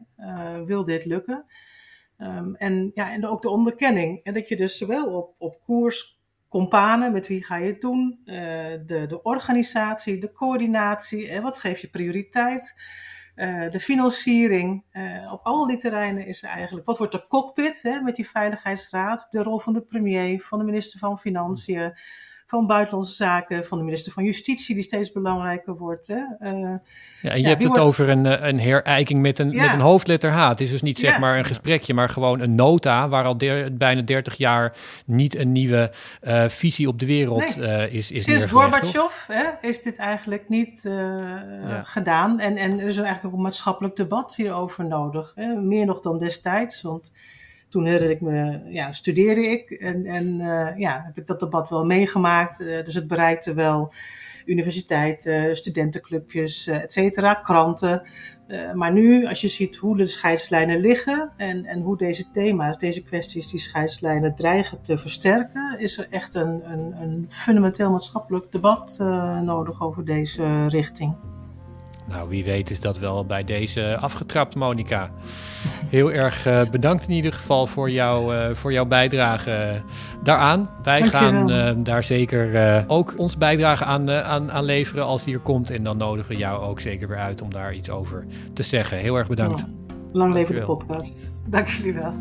[0.66, 1.44] wil dit lukken.
[2.18, 4.20] Um, en, ja, en ook de onderkenning.
[4.22, 8.20] En dat je dus zowel op, op koers, companen, met wie ga je het doen,
[8.24, 8.34] uh,
[8.86, 12.74] de, de organisatie, de coördinatie, en wat geef je prioriteit,
[13.36, 14.84] uh, de financiering.
[15.32, 19.42] Op al die terreinen is eigenlijk, wat wordt de cockpit hè, met die veiligheidsraad, de
[19.42, 21.92] rol van de premier, van de minister van Financiën,
[22.46, 26.06] van Buitenlandse Zaken, van de minister van Justitie, die steeds belangrijker wordt.
[26.06, 26.14] Hè?
[26.14, 26.80] ja,
[27.22, 30.48] en je hebt het over een, een herijking met een, met een hoofdletter H.
[30.48, 33.36] Het is dus niet zeg maar een gesprekje, maar gewoon een nota waar al
[33.72, 34.76] bijna 30 jaar
[35.06, 35.90] niet een nieuwe
[36.48, 37.56] visie op de wereld
[37.90, 39.28] is, is Sinds Gorbachev
[39.60, 40.80] is dit eigenlijk niet
[41.82, 42.40] gedaan.
[42.40, 45.32] En, en er is eigenlijk ook een maatschappelijk debat hierover nodig.
[45.34, 45.54] Hè?
[45.54, 47.12] Meer nog dan destijds, want
[47.68, 51.68] toen herinner ik me, ja, studeerde ik en, en uh, ja, heb ik dat debat
[51.68, 52.60] wel meegemaakt.
[52.60, 53.92] Uh, dus het bereikte wel
[54.44, 58.02] universiteiten, studentenclubjes, uh, et cetera, kranten.
[58.74, 63.02] maar nu, als je ziet hoe de scheidslijnen liggen en, en hoe deze thema's, deze
[63.02, 68.98] kwesties, die scheidslijnen dreigen te versterken, is er echt een, een, een fundamenteel maatschappelijk debat
[69.42, 71.35] nodig over deze richting.
[72.08, 75.10] Nou, wie weet is dat wel bij deze afgetrapt, Monica.
[75.86, 79.82] Heel erg uh, bedankt in ieder geval voor, jou, uh, voor jouw bijdrage
[80.22, 80.70] daaraan.
[80.82, 85.40] Wij gaan uh, daar zeker ook ons bijdrage aan, aan, aan leveren als die er
[85.40, 85.70] komt.
[85.70, 88.98] En dan nodigen we jou ook zeker weer uit om daar iets over te zeggen.
[88.98, 89.58] Heel erg bedankt.
[89.58, 89.66] Ja.
[90.12, 91.32] Lang leven de podcast.
[91.46, 92.14] Dank jullie wel.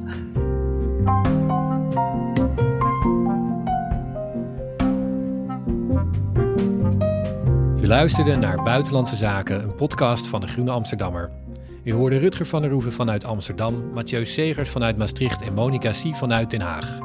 [7.86, 11.29] U luisterde naar Buitenlandse Zaken, een podcast van de Groene Amsterdammer.
[11.83, 16.15] U hoorde Rutger van der Roeven vanuit Amsterdam, Mathieu Segers vanuit Maastricht en Monica Sie
[16.15, 16.99] vanuit Den Haag.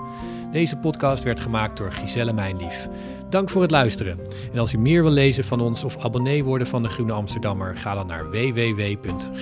[0.53, 2.89] Deze podcast werd gemaakt door Giselle Mijnlief.
[3.31, 4.19] Dank voor het luisteren.
[4.53, 7.77] En als u meer wil lezen van ons of abonnee worden van de Groene Amsterdammer,
[7.77, 9.39] ga dan naar www.groene.nl.